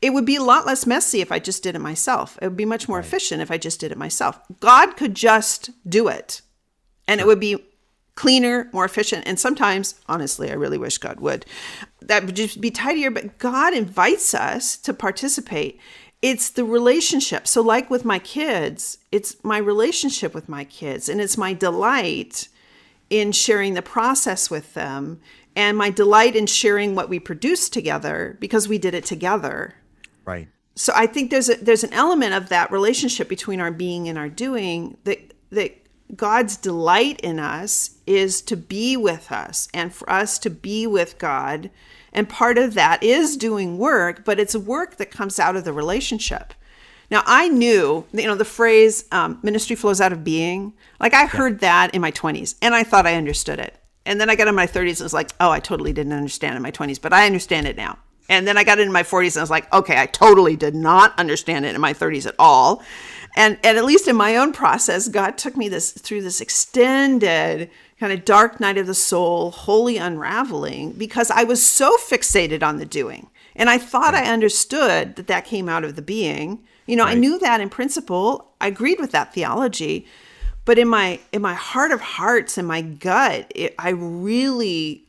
it 0.02 0.12
would 0.12 0.26
be 0.26 0.36
a 0.36 0.44
lot 0.44 0.66
less 0.66 0.86
messy 0.86 1.22
if 1.22 1.32
i 1.32 1.40
just 1.40 1.64
did 1.64 1.76
it 1.76 1.80
myself. 1.80 2.38
It 2.42 2.48
would 2.48 2.58
be 2.58 2.66
much 2.66 2.88
more 2.88 2.98
right. 2.98 3.06
efficient 3.06 3.42
if 3.42 3.52
i 3.52 3.58
just 3.58 3.80
did 3.80 3.92
it 3.92 3.98
myself. 3.98 4.40
God 4.60 4.96
could 4.98 5.16
just 5.16 5.72
do 5.90 6.08
it 6.08 6.42
and 7.08 7.20
it 7.20 7.28
would 7.28 7.40
be 7.40 7.58
cleaner 8.16 8.70
more 8.72 8.86
efficient 8.86 9.24
and 9.26 9.40
sometimes 9.40 9.96
honestly 10.08 10.52
i 10.52 10.54
really 10.54 10.78
wish 10.78 11.00
god 11.00 11.20
would. 11.20 11.46
That 12.02 12.26
would 12.26 12.36
just 12.36 12.62
be 12.62 12.70
tidier 12.70 13.10
but 13.10 13.40
god 13.40 13.74
invites 13.74 14.34
us 14.36 14.78
to 14.78 14.94
participate 14.94 15.80
it's 16.24 16.50
the 16.50 16.64
relationship. 16.64 17.46
So, 17.46 17.62
like 17.62 17.90
with 17.92 18.06
my 18.06 18.18
kids, 18.18 18.98
it's 19.12 19.36
my 19.44 19.58
relationship 19.58 20.34
with 20.34 20.48
my 20.48 20.64
kids, 20.64 21.10
and 21.10 21.20
it's 21.22 21.38
my 21.38 21.54
delight 21.54 22.48
in 23.10 23.34
sharing 23.34 23.74
the 23.74 23.82
process 23.82 24.50
with 24.50 24.74
them, 24.74 25.20
and 25.56 25.78
my 25.78 25.90
delight 25.90 26.36
in 26.36 26.48
sharing 26.48 26.96
what 26.96 27.10
we 27.10 27.20
produced 27.20 27.74
together 27.74 28.38
because 28.40 28.70
we 28.70 28.78
did 28.78 28.94
it 28.96 29.04
together. 29.04 29.76
Right. 30.24 30.48
So 30.76 30.94
I 30.96 31.08
think 31.08 31.30
there's 31.30 31.50
a 31.50 31.56
there's 31.56 31.84
an 31.84 31.94
element 31.94 32.34
of 32.34 32.48
that 32.50 32.72
relationship 32.72 33.28
between 33.28 33.60
our 33.60 33.72
being 33.72 34.08
and 34.08 34.18
our 34.18 34.30
doing 34.30 34.98
that 35.04 35.34
that 35.52 35.78
God's 36.16 36.56
delight 36.56 37.20
in 37.20 37.38
us 37.38 37.98
is 38.08 38.42
to 38.44 38.56
be 38.56 38.96
with 38.96 39.30
us 39.30 39.68
and 39.74 39.94
for 39.94 40.10
us 40.10 40.40
to 40.40 40.50
be 40.50 40.88
with 40.88 41.18
God 41.18 41.70
and 42.14 42.30
part 42.30 42.58
of 42.58 42.76
that 42.76 43.04
is 43.04 43.36
doing 43.36 43.78
work, 43.78 44.24
but 44.24 44.40
it's 44.40 44.56
work 44.56 44.98
that 44.98 45.12
comes 45.12 45.40
out 45.40 45.56
of 45.56 45.66
the 45.66 45.74
relationship. 45.74 46.54
Now, 47.12 47.24
I 47.26 47.50
knew, 47.50 48.06
you 48.12 48.26
know, 48.26 48.36
the 48.36 48.46
phrase 48.46 49.06
um, 49.12 49.40
ministry 49.44 49.76
flows 49.76 50.00
out 50.00 50.14
of 50.14 50.24
being. 50.24 50.74
Like, 51.00 51.14
I 51.14 51.26
heard 51.26 51.60
that 51.60 51.94
in 51.94 52.02
my 52.02 52.12
20s 52.12 52.56
and 52.62 52.74
I 52.74 52.84
thought 52.84 53.06
I 53.06 53.16
understood 53.16 53.60
it. 53.60 53.76
And 54.06 54.20
then 54.20 54.30
I 54.30 54.36
got 54.36 54.48
in 54.48 54.56
my 54.56 54.68
30s 54.68 55.00
and 55.00 55.06
was 55.06 55.14
like, 55.14 55.32
oh, 55.40 55.50
I 55.50 55.60
totally 55.60 55.94
didn't 55.94 56.14
understand 56.14 56.56
in 56.56 56.62
my 56.62 56.72
20s, 56.72 57.02
but 57.02 57.14
I 57.14 57.26
understand 57.26 57.68
it 57.68 57.78
now. 57.78 57.98
And 58.30 58.48
then 58.48 58.58
I 58.58 58.64
got 58.64 58.80
into 58.80 58.92
my 58.92 59.04
40s 59.04 59.36
and 59.36 59.38
I 59.38 59.44
was 59.44 59.50
like, 59.50 59.72
okay, 59.74 60.00
I 60.00 60.06
totally 60.06 60.56
did 60.56 60.76
not 60.76 61.18
understand 61.20 61.66
it 61.66 61.76
in 61.76 61.82
my 61.82 61.94
30s 61.94 62.26
at 62.26 62.36
all. 62.40 62.82
And, 63.36 63.58
and 63.64 63.78
at 63.78 63.86
least 63.86 64.08
in 64.08 64.16
my 64.16 64.38
own 64.38 64.54
process, 64.54 65.08
God 65.08 65.38
took 65.38 65.58
me 65.58 65.68
this 65.68 65.92
through 65.92 66.22
this 66.22 66.40
extended 66.40 67.70
kind 68.00 68.14
of 68.14 68.26
dark 68.26 68.60
night 68.60 68.78
of 68.78 68.88
the 68.88 68.94
soul, 68.94 69.52
holy 69.52 69.98
unraveling, 69.98 70.92
because 70.94 71.32
I 71.32 71.44
was 71.44 71.66
so 71.66 71.96
fixated 71.98 72.64
on 72.64 72.78
the 72.78 72.86
doing. 72.86 73.30
And 73.56 73.70
I 73.70 73.78
thought 73.78 74.16
I 74.16 74.32
understood 74.32 75.16
that 75.16 75.28
that 75.28 75.46
came 75.46 75.70
out 75.70 75.84
of 75.84 75.96
the 75.96 76.02
being. 76.02 76.64
You 76.86 76.96
know, 76.96 77.06
right. 77.06 77.16
I 77.16 77.20
knew 77.20 77.40
that 77.40 77.62
in 77.62 77.70
principle. 77.70 78.54
I 78.60 78.68
agreed 78.68 79.00
with 79.00 79.12
that 79.12 79.34
theology. 79.34 80.08
But 80.66 80.80
in 80.80 80.88
my 80.88 81.20
in 81.32 81.42
my 81.42 81.54
heart 81.54 81.92
of 81.92 82.02
hearts 82.02 82.58
in 82.58 82.66
my 82.66 82.82
gut, 82.82 83.52
it, 83.54 83.76
I 83.78 83.90
really 83.90 85.06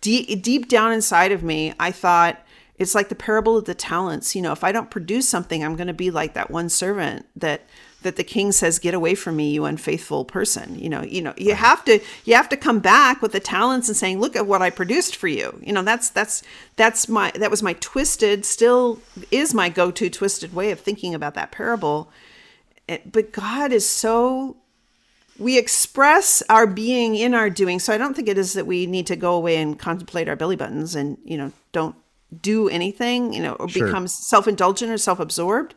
deep 0.00 0.42
deep 0.42 0.68
down 0.68 0.92
inside 0.92 1.32
of 1.32 1.42
me, 1.42 1.74
I 1.78 1.90
thought 1.90 2.40
it's 2.78 2.94
like 2.94 3.08
the 3.08 3.14
parable 3.14 3.56
of 3.56 3.66
the 3.66 3.74
talents. 3.74 4.34
You 4.34 4.42
know, 4.42 4.52
if 4.52 4.64
I 4.64 4.72
don't 4.72 4.90
produce 4.90 5.28
something, 5.28 5.62
I'm 5.62 5.76
going 5.76 5.88
to 5.88 5.92
be 5.92 6.10
like 6.10 6.34
that 6.34 6.50
one 6.50 6.68
servant 6.68 7.26
that 7.36 7.62
that 8.04 8.16
the 8.16 8.24
king 8.24 8.52
says 8.52 8.78
get 8.78 8.94
away 8.94 9.14
from 9.14 9.36
me 9.36 9.50
you 9.50 9.64
unfaithful 9.64 10.24
person. 10.24 10.78
You 10.78 10.88
know 10.88 11.02
you 11.02 11.20
know 11.20 11.34
you 11.36 11.54
have 11.54 11.84
to 11.86 11.98
you 12.24 12.34
have 12.34 12.48
to 12.50 12.56
come 12.56 12.78
back 12.78 13.20
with 13.20 13.32
the 13.32 13.40
talents 13.40 13.88
and 13.88 13.96
saying 13.96 14.20
look 14.20 14.36
at 14.36 14.46
what 14.46 14.62
i 14.62 14.70
produced 14.70 15.16
for 15.16 15.26
you. 15.26 15.58
You 15.62 15.72
know 15.72 15.82
that's 15.82 16.10
that's 16.10 16.42
that's 16.76 17.08
my 17.08 17.32
that 17.32 17.50
was 17.50 17.62
my 17.62 17.72
twisted 17.74 18.44
still 18.44 19.00
is 19.30 19.52
my 19.52 19.68
go-to 19.68 20.08
twisted 20.08 20.54
way 20.54 20.70
of 20.70 20.78
thinking 20.78 21.14
about 21.14 21.34
that 21.34 21.50
parable. 21.50 22.10
It, 22.86 23.10
but 23.10 23.32
god 23.32 23.72
is 23.72 23.88
so 23.88 24.56
we 25.36 25.58
express 25.58 26.42
our 26.48 26.66
being 26.66 27.16
in 27.16 27.34
our 27.34 27.50
doing. 27.50 27.80
So 27.80 27.92
i 27.92 27.98
don't 27.98 28.14
think 28.14 28.28
it 28.28 28.38
is 28.38 28.52
that 28.52 28.66
we 28.66 28.86
need 28.86 29.06
to 29.08 29.16
go 29.16 29.34
away 29.34 29.56
and 29.56 29.78
contemplate 29.78 30.28
our 30.28 30.36
belly 30.36 30.56
buttons 30.56 30.94
and 30.94 31.18
you 31.24 31.36
know 31.36 31.50
don't 31.72 31.96
do 32.40 32.68
anything 32.68 33.32
you 33.32 33.42
know 33.42 33.52
or 33.54 33.68
sure. 33.68 33.86
become 33.86 34.06
self-indulgent 34.06 34.92
or 34.92 34.98
self-absorbed. 34.98 35.74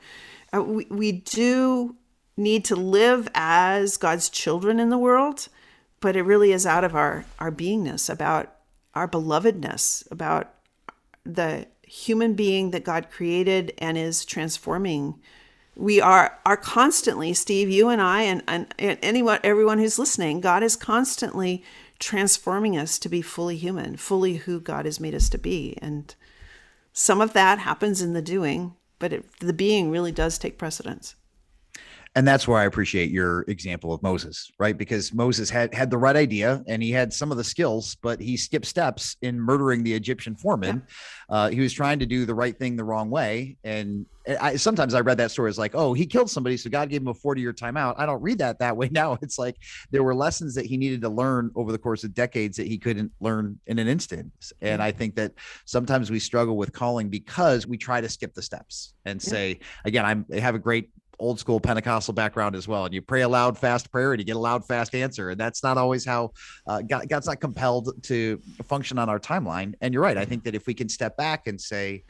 Uh, 0.54 0.62
we, 0.62 0.86
we 0.90 1.12
do 1.12 1.96
need 2.38 2.64
to 2.66 2.76
live 2.76 3.28
as 3.34 3.98
God's 3.98 4.30
children 4.30 4.80
in 4.80 4.90
the 4.90 4.98
world, 4.98 5.50
but 6.00 6.16
it 6.16 6.22
really 6.22 6.52
is 6.52 6.66
out 6.66 6.84
of 6.84 6.96
our 6.96 7.26
our 7.40 7.52
beingness 7.52 8.10
about 8.10 8.54
our 8.94 9.08
belovedness 9.08 10.10
about 10.12 10.54
the 11.24 11.68
human 11.84 12.34
being 12.34 12.72
that 12.72 12.84
God 12.84 13.10
created 13.10 13.74
and 13.80 13.98
is 13.98 14.24
transforming. 14.24 15.20
We 15.76 16.00
are 16.00 16.38
are 16.46 16.58
constantly 16.58 17.34
steve 17.34 17.70
you 17.70 17.90
and 17.90 18.02
i 18.02 18.24
and, 18.24 18.42
and, 18.48 18.68
anyone 18.80 19.40
everyone 19.44 19.78
who's 19.78 20.00
listening 20.00 20.42
god 20.42 20.64
is 20.64 20.76
constantly 20.76 21.64
transforming 22.00 22.76
us 22.76 22.98
to 22.98 23.10
be 23.10 23.22
fully 23.22 23.58
human 23.58 23.96
fully 23.96 24.38
who 24.38 24.60
god 24.60 24.86
has 24.86 25.00
made 25.00 25.14
us 25.16 25.30
to 25.30 25.38
be. 25.38 25.78
And 25.82 26.14
some 26.94 27.22
of 27.22 27.34
that 27.34 27.60
happens 27.60 28.02
in 28.02 28.14
the 28.14 28.22
doing 28.22 28.76
but 29.00 29.14
it, 29.14 29.26
the 29.40 29.54
being 29.54 29.92
really 29.92 30.12
does 30.12 30.38
take 30.38 30.58
precedence 30.58 31.16
and 32.18 32.28
that's 32.28 32.48
where 32.48 32.58
I 32.58 32.66
appreciate 32.66 33.12
your 33.12 33.42
example 33.42 33.94
of 33.94 34.02
Moses, 34.02 34.52
right? 34.58 34.76
Because 34.76 35.14
Moses 35.14 35.52
had 35.52 35.72
had 35.72 35.92
the 35.92 36.00
right 36.00 36.16
idea 36.16 36.64
and 36.66 36.82
he 36.82 36.90
had 36.90 37.14
some 37.14 37.30
of 37.30 37.38
the 37.38 37.44
skills, 37.44 37.96
but 38.02 38.20
he 38.20 38.36
skipped 38.36 38.66
steps 38.66 39.18
in 39.22 39.40
murdering 39.40 39.84
the 39.84 39.94
Egyptian 39.94 40.36
foreman. 40.36 40.82
Yeah. 41.30 41.36
Uh, 41.36 41.50
he 41.50 41.62
was 41.62 41.74
trying 41.74 42.00
to 42.00 42.08
do 42.08 42.26
the 42.26 42.34
right 42.34 42.58
thing 42.58 42.76
the 42.76 42.84
wrong 42.84 43.12
way, 43.12 43.58
and 43.64 44.08
I, 44.42 44.56
sometimes 44.56 44.96
I 44.96 45.02
read 45.02 45.20
that 45.20 45.30
story 45.30 45.50
as 45.50 45.60
like, 45.60 45.76
oh, 45.76 45.94
he 45.94 46.08
killed 46.08 46.30
somebody, 46.30 46.58
so 46.58 46.72
God 46.72 46.90
gave 46.90 47.02
him 47.02 47.08
a 47.08 47.14
forty 47.14 47.42
year 47.42 47.54
timeout. 47.54 47.94
I 48.00 48.08
don't 48.08 48.22
read 48.22 48.40
that 48.40 48.58
that 48.60 48.76
way 48.76 48.90
now. 48.92 49.20
It's 49.22 49.38
like 49.38 49.58
there 49.92 50.02
were 50.02 50.16
lessons 50.16 50.56
that 50.56 50.66
he 50.66 50.76
needed 50.76 51.02
to 51.02 51.10
learn 51.10 51.52
over 51.54 51.72
the 51.72 51.78
course 51.78 52.04
of 52.04 52.16
decades 52.16 52.58
that 52.58 52.66
he 52.66 52.80
couldn't 52.80 53.12
learn 53.20 53.60
in 53.68 53.78
an 53.78 53.88
instant. 53.88 54.32
And 54.62 54.82
I 54.82 54.92
think 54.92 55.16
that 55.16 55.34
sometimes 55.66 56.10
we 56.10 56.18
struggle 56.18 56.58
with 56.58 56.74
calling 56.74 57.10
because 57.10 57.68
we 57.68 57.78
try 57.78 58.02
to 58.02 58.10
skip 58.10 58.34
the 58.34 58.42
steps 58.42 58.94
and 59.06 59.22
say, 59.22 59.60
again, 59.86 60.04
I'm, 60.04 60.26
I 60.34 60.40
have 60.40 60.56
a 60.56 60.60
great 60.60 60.90
old 61.20 61.40
school 61.40 61.60
Pentecostal 61.60 62.14
background 62.14 62.56
as 62.56 62.68
well. 62.68 62.86
And 62.86 62.94
you 62.94 63.02
pray 63.02 63.22
a 63.22 63.30
loud, 63.30 63.58
fast 63.58 63.92
prayer 63.92 64.14
and 64.14 64.20
you 64.20 64.26
get 64.26 64.36
a 64.36 64.40
loud, 64.40 64.66
fast 64.66 64.94
answer. 64.94 65.32
And 65.32 65.40
that's 65.40 65.64
not 65.64 65.78
always 65.78 66.06
how 66.06 66.32
uh, 66.68 66.82
God, 66.82 67.10
God's 67.10 67.28
not 67.28 67.40
compelled 67.40 68.04
to 68.04 68.40
function 68.66 69.00
on 69.00 69.10
our 69.10 69.20
timeline. 69.20 69.74
And 69.82 69.94
you're 69.94 70.04
right. 70.04 70.18
I 70.18 70.26
think 70.26 70.44
that 70.44 70.56
if 70.56 70.68
we 70.68 70.74
can 70.74 70.90
step 70.90 71.18
back 71.18 71.48
and 71.48 71.60
say, 71.60 72.04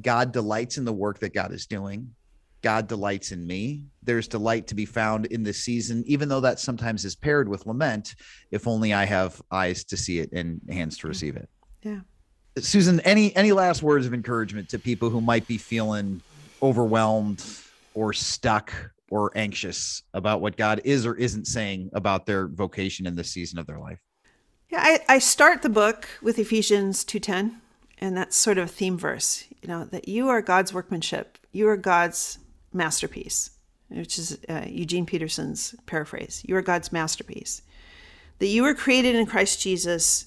God 0.00 0.32
delights 0.32 0.78
in 0.78 0.84
the 0.84 0.92
work 0.92 1.20
that 1.20 1.32
God 1.32 1.52
is 1.52 1.66
doing. 1.66 2.14
God 2.62 2.88
delights 2.88 3.32
in 3.32 3.46
me. 3.46 3.84
There's 4.02 4.28
delight 4.28 4.66
to 4.68 4.74
be 4.74 4.86
found 4.86 5.26
in 5.26 5.42
this 5.42 5.58
season, 5.58 6.02
even 6.06 6.28
though 6.28 6.40
that 6.40 6.58
sometimes 6.58 7.04
is 7.04 7.14
paired 7.14 7.48
with 7.48 7.66
lament. 7.66 8.14
If 8.50 8.66
only 8.66 8.92
I 8.92 9.04
have 9.04 9.40
eyes 9.50 9.84
to 9.84 9.96
see 9.96 10.18
it 10.18 10.32
and 10.32 10.60
hands 10.68 10.98
to 10.98 11.08
receive 11.08 11.36
it. 11.36 11.48
Yeah. 11.82 12.00
Susan, 12.58 13.00
any 13.00 13.36
any 13.36 13.52
last 13.52 13.82
words 13.82 14.06
of 14.06 14.14
encouragement 14.14 14.68
to 14.70 14.78
people 14.78 15.10
who 15.10 15.20
might 15.20 15.46
be 15.46 15.58
feeling 15.58 16.22
overwhelmed, 16.62 17.44
or 17.96 18.12
stuck 18.12 18.72
or 19.10 19.32
anxious 19.34 20.02
about 20.12 20.40
what 20.40 20.56
God 20.56 20.82
is 20.84 21.06
or 21.06 21.16
isn't 21.16 21.46
saying 21.46 21.90
about 21.94 22.26
their 22.26 22.46
vocation 22.46 23.06
in 23.06 23.16
this 23.16 23.30
season 23.30 23.58
of 23.58 23.66
their 23.66 23.78
life? 23.78 23.98
Yeah, 24.68 24.80
I, 24.82 25.00
I 25.08 25.18
start 25.18 25.62
the 25.62 25.68
book 25.70 26.08
with 26.22 26.38
Ephesians 26.38 27.04
2.10, 27.04 27.54
and 27.98 28.16
that's 28.16 28.36
sort 28.36 28.58
of 28.58 28.64
a 28.64 28.72
theme 28.72 28.98
verse, 28.98 29.44
you 29.62 29.68
know, 29.68 29.84
that 29.84 30.08
you 30.08 30.28
are 30.28 30.42
God's 30.42 30.74
workmanship. 30.74 31.38
You 31.52 31.68
are 31.68 31.76
God's 31.76 32.38
masterpiece, 32.72 33.50
which 33.88 34.18
is 34.18 34.38
uh, 34.48 34.64
Eugene 34.66 35.06
Peterson's 35.06 35.74
paraphrase. 35.86 36.42
You 36.46 36.56
are 36.56 36.62
God's 36.62 36.92
masterpiece. 36.92 37.62
That 38.40 38.48
you 38.48 38.62
were 38.62 38.74
created 38.74 39.14
in 39.14 39.24
Christ 39.24 39.62
Jesus 39.62 40.26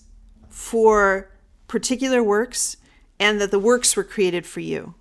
for 0.50 1.30
particular 1.68 2.24
works, 2.24 2.78
and 3.20 3.40
that 3.40 3.52
the 3.52 3.60
works 3.60 3.96
were 3.96 4.04
created 4.04 4.48
for 4.48 4.62
you. 4.62 4.96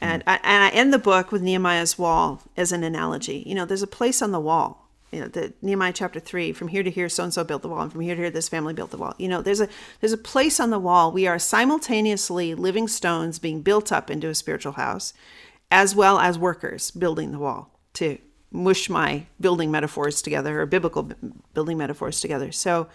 And 0.00 0.22
I, 0.26 0.38
and 0.42 0.64
I 0.64 0.68
end 0.70 0.92
the 0.92 0.98
book 0.98 1.32
with 1.32 1.42
Nehemiah's 1.42 1.98
wall 1.98 2.42
as 2.56 2.72
an 2.72 2.84
analogy. 2.84 3.42
You 3.46 3.54
know, 3.54 3.64
there's 3.64 3.82
a 3.82 3.86
place 3.86 4.20
on 4.20 4.32
the 4.32 4.40
wall. 4.40 4.88
You 5.12 5.20
know, 5.20 5.28
the 5.28 5.54
Nehemiah 5.62 5.92
chapter 5.92 6.20
three, 6.20 6.52
from 6.52 6.68
here 6.68 6.82
to 6.82 6.90
here, 6.90 7.08
so 7.08 7.24
and 7.24 7.32
so 7.32 7.44
built 7.44 7.62
the 7.62 7.68
wall, 7.68 7.82
and 7.82 7.92
from 7.92 8.00
here 8.00 8.14
to 8.14 8.20
here, 8.20 8.30
this 8.30 8.48
family 8.48 8.74
built 8.74 8.90
the 8.90 8.98
wall. 8.98 9.14
You 9.18 9.28
know, 9.28 9.40
there's 9.40 9.60
a 9.60 9.68
there's 10.00 10.12
a 10.12 10.18
place 10.18 10.58
on 10.58 10.70
the 10.70 10.78
wall. 10.78 11.12
We 11.12 11.26
are 11.26 11.38
simultaneously 11.38 12.54
living 12.54 12.88
stones 12.88 13.38
being 13.38 13.62
built 13.62 13.92
up 13.92 14.10
into 14.10 14.28
a 14.28 14.34
spiritual 14.34 14.72
house, 14.72 15.14
as 15.70 15.94
well 15.94 16.18
as 16.18 16.38
workers 16.38 16.90
building 16.90 17.32
the 17.32 17.38
wall 17.38 17.78
to 17.94 18.18
mush 18.50 18.90
my 18.90 19.26
building 19.40 19.70
metaphors 19.70 20.20
together 20.20 20.60
or 20.60 20.66
biblical 20.66 21.10
building 21.54 21.78
metaphors 21.78 22.20
together. 22.20 22.50
So 22.52 22.88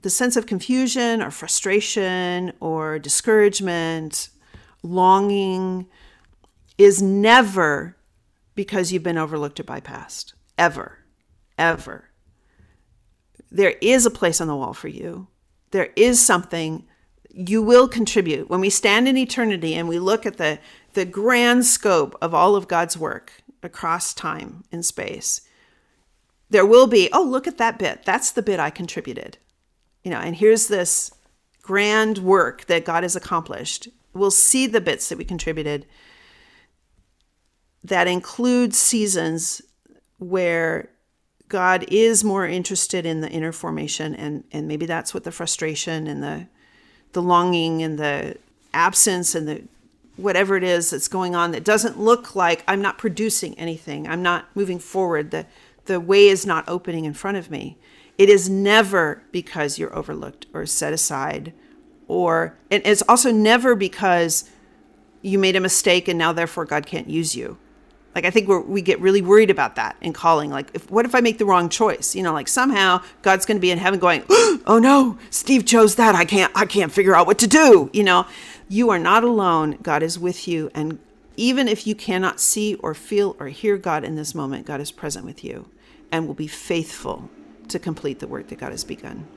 the 0.00 0.10
sense 0.10 0.36
of 0.36 0.46
confusion 0.46 1.22
or 1.22 1.30
frustration 1.30 2.52
or 2.60 2.98
discouragement 2.98 4.30
longing 4.82 5.86
is 6.76 7.02
never 7.02 7.96
because 8.54 8.92
you've 8.92 9.02
been 9.02 9.18
overlooked 9.18 9.60
or 9.60 9.64
bypassed. 9.64 10.34
Ever. 10.56 10.98
Ever. 11.56 12.10
There 13.50 13.74
is 13.80 14.06
a 14.06 14.10
place 14.10 14.40
on 14.40 14.48
the 14.48 14.56
wall 14.56 14.74
for 14.74 14.88
you. 14.88 15.28
There 15.70 15.90
is 15.96 16.24
something 16.24 16.86
you 17.30 17.62
will 17.62 17.88
contribute. 17.88 18.50
When 18.50 18.60
we 18.60 18.70
stand 18.70 19.06
in 19.06 19.16
eternity 19.16 19.74
and 19.74 19.88
we 19.88 19.98
look 19.98 20.26
at 20.26 20.38
the, 20.38 20.58
the 20.94 21.04
grand 21.04 21.66
scope 21.66 22.16
of 22.20 22.34
all 22.34 22.56
of 22.56 22.68
God's 22.68 22.96
work 22.96 23.32
across 23.62 24.14
time 24.14 24.64
and 24.72 24.84
space, 24.84 25.42
there 26.50 26.66
will 26.66 26.86
be, 26.86 27.08
oh, 27.12 27.22
look 27.22 27.46
at 27.46 27.58
that 27.58 27.78
bit. 27.78 28.04
That's 28.04 28.32
the 28.32 28.42
bit 28.42 28.58
I 28.58 28.70
contributed. 28.70 29.38
You 30.02 30.10
know, 30.10 30.18
and 30.18 30.34
here's 30.34 30.68
this 30.68 31.12
grand 31.62 32.18
work 32.18 32.66
that 32.66 32.84
God 32.84 33.02
has 33.02 33.14
accomplished 33.14 33.88
we'll 34.18 34.30
see 34.30 34.66
the 34.66 34.80
bits 34.80 35.08
that 35.08 35.18
we 35.18 35.24
contributed 35.24 35.86
that 37.84 38.06
include 38.06 38.74
seasons 38.74 39.62
where 40.18 40.90
God 41.48 41.84
is 41.88 42.24
more 42.24 42.46
interested 42.46 43.06
in 43.06 43.20
the 43.20 43.30
inner 43.30 43.52
formation 43.52 44.14
and 44.14 44.44
and 44.52 44.68
maybe 44.68 44.86
that's 44.86 45.14
what 45.14 45.24
the 45.24 45.32
frustration 45.32 46.06
and 46.06 46.22
the 46.22 46.46
the 47.12 47.22
longing 47.22 47.82
and 47.82 47.98
the 47.98 48.36
absence 48.74 49.34
and 49.34 49.48
the 49.48 49.62
whatever 50.16 50.56
it 50.56 50.64
is 50.64 50.90
that's 50.90 51.08
going 51.08 51.34
on 51.34 51.52
that 51.52 51.64
doesn't 51.64 51.98
look 51.98 52.34
like 52.34 52.64
I'm 52.66 52.82
not 52.82 52.98
producing 52.98 53.58
anything. 53.58 54.06
I'm 54.08 54.22
not 54.22 54.46
moving 54.54 54.78
forward. 54.78 55.30
The 55.30 55.46
the 55.86 56.00
way 56.00 56.26
is 56.26 56.44
not 56.44 56.68
opening 56.68 57.06
in 57.06 57.14
front 57.14 57.38
of 57.38 57.50
me. 57.50 57.78
It 58.18 58.28
is 58.28 58.50
never 58.50 59.22
because 59.32 59.78
you're 59.78 59.96
overlooked 59.96 60.46
or 60.52 60.66
set 60.66 60.92
aside 60.92 61.54
or 62.08 62.56
and 62.70 62.82
it's 62.84 63.02
also 63.08 63.30
never 63.30 63.76
because 63.76 64.50
you 65.22 65.38
made 65.38 65.54
a 65.54 65.60
mistake 65.60 66.08
and 66.08 66.18
now 66.18 66.32
therefore 66.32 66.64
God 66.64 66.86
can't 66.86 67.08
use 67.08 67.36
you. 67.36 67.58
Like 68.14 68.24
I 68.24 68.30
think 68.30 68.48
we 68.48 68.58
we 68.58 68.82
get 68.82 69.00
really 69.00 69.22
worried 69.22 69.50
about 69.50 69.76
that 69.76 69.94
in 70.00 70.12
calling. 70.12 70.50
Like, 70.50 70.70
if, 70.74 70.90
what 70.90 71.04
if 71.04 71.14
I 71.14 71.20
make 71.20 71.38
the 71.38 71.44
wrong 71.44 71.68
choice? 71.68 72.16
You 72.16 72.22
know, 72.22 72.32
like 72.32 72.48
somehow 72.48 73.02
God's 73.22 73.46
going 73.46 73.58
to 73.58 73.60
be 73.60 73.70
in 73.70 73.78
heaven 73.78 74.00
going, 74.00 74.24
"Oh 74.66 74.80
no, 74.82 75.18
Steve 75.30 75.66
chose 75.66 75.94
that. 75.96 76.16
I 76.16 76.24
can't. 76.24 76.50
I 76.56 76.64
can't 76.64 76.90
figure 76.90 77.14
out 77.14 77.28
what 77.28 77.38
to 77.38 77.46
do." 77.46 77.90
You 77.92 78.02
know, 78.02 78.26
you 78.68 78.90
are 78.90 78.98
not 78.98 79.22
alone. 79.22 79.78
God 79.82 80.02
is 80.02 80.18
with 80.18 80.48
you, 80.48 80.70
and 80.74 80.98
even 81.36 81.68
if 81.68 81.86
you 81.86 81.94
cannot 81.94 82.40
see 82.40 82.74
or 82.76 82.92
feel 82.92 83.36
or 83.38 83.48
hear 83.48 83.76
God 83.76 84.02
in 84.02 84.16
this 84.16 84.34
moment, 84.34 84.66
God 84.66 84.80
is 84.80 84.90
present 84.90 85.24
with 85.24 85.44
you, 85.44 85.68
and 86.10 86.26
will 86.26 86.34
be 86.34 86.48
faithful 86.48 87.30
to 87.68 87.78
complete 87.78 88.18
the 88.18 88.26
work 88.26 88.48
that 88.48 88.58
God 88.58 88.72
has 88.72 88.82
begun 88.82 89.28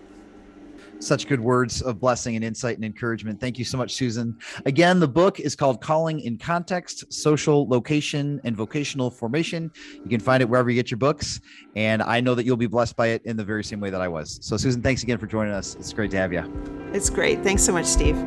such 1.03 1.27
good 1.27 1.39
words 1.39 1.81
of 1.81 1.99
blessing 1.99 2.35
and 2.35 2.45
insight 2.45 2.75
and 2.75 2.85
encouragement. 2.85 3.39
Thank 3.39 3.57
you 3.57 3.65
so 3.65 3.77
much, 3.77 3.93
Susan. 3.93 4.37
Again, 4.65 4.99
the 4.99 5.07
book 5.07 5.39
is 5.39 5.55
called 5.55 5.81
Calling 5.81 6.19
in 6.21 6.37
Context 6.37 7.11
Social 7.11 7.67
Location 7.67 8.39
and 8.43 8.55
Vocational 8.55 9.09
Formation. 9.09 9.71
You 10.03 10.09
can 10.09 10.19
find 10.19 10.41
it 10.41 10.49
wherever 10.49 10.69
you 10.69 10.75
get 10.75 10.91
your 10.91 10.97
books. 10.97 11.41
And 11.75 12.01
I 12.01 12.19
know 12.21 12.35
that 12.35 12.45
you'll 12.45 12.57
be 12.57 12.67
blessed 12.67 12.95
by 12.95 13.07
it 13.07 13.21
in 13.25 13.37
the 13.37 13.43
very 13.43 13.63
same 13.63 13.79
way 13.79 13.89
that 13.89 14.01
I 14.01 14.07
was. 14.07 14.39
So, 14.41 14.57
Susan, 14.57 14.81
thanks 14.81 15.03
again 15.03 15.17
for 15.17 15.27
joining 15.27 15.53
us. 15.53 15.75
It's 15.75 15.93
great 15.93 16.11
to 16.11 16.17
have 16.17 16.33
you. 16.33 16.43
It's 16.93 17.09
great. 17.09 17.43
Thanks 17.43 17.63
so 17.63 17.73
much, 17.73 17.85
Steve. 17.85 18.17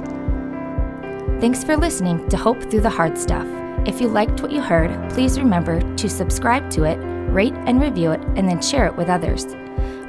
Thanks 1.40 1.62
for 1.62 1.76
listening 1.76 2.26
to 2.28 2.36
Hope 2.36 2.60
Through 2.70 2.80
the 2.80 2.90
Hard 2.90 3.18
Stuff. 3.18 3.46
If 3.86 4.00
you 4.00 4.08
liked 4.08 4.40
what 4.40 4.50
you 4.50 4.62
heard, 4.62 5.10
please 5.10 5.38
remember 5.38 5.80
to 5.96 6.08
subscribe 6.08 6.70
to 6.70 6.84
it, 6.84 6.96
rate 7.30 7.54
and 7.66 7.80
review 7.80 8.12
it, 8.12 8.22
and 8.36 8.48
then 8.48 8.62
share 8.62 8.86
it 8.86 8.96
with 8.96 9.08
others. 9.08 9.44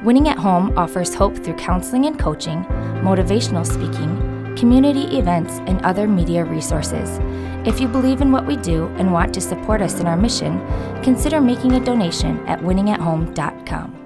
Winning 0.02 0.28
at 0.28 0.38
Home 0.38 0.76
offers 0.76 1.14
hope 1.14 1.36
through 1.36 1.54
counseling 1.54 2.06
and 2.06 2.18
coaching, 2.18 2.64
motivational 3.02 3.66
speaking, 3.66 4.54
community 4.56 5.18
events, 5.18 5.54
and 5.66 5.84
other 5.84 6.06
media 6.06 6.44
resources. 6.44 7.18
If 7.66 7.80
you 7.80 7.88
believe 7.88 8.20
in 8.20 8.30
what 8.30 8.46
we 8.46 8.56
do 8.56 8.86
and 8.98 9.12
want 9.12 9.34
to 9.34 9.40
support 9.40 9.80
us 9.80 9.98
in 9.98 10.06
our 10.06 10.16
mission, 10.16 10.60
consider 11.02 11.40
making 11.40 11.72
a 11.72 11.84
donation 11.84 12.38
at 12.46 12.60
winningathome.com. 12.60 14.05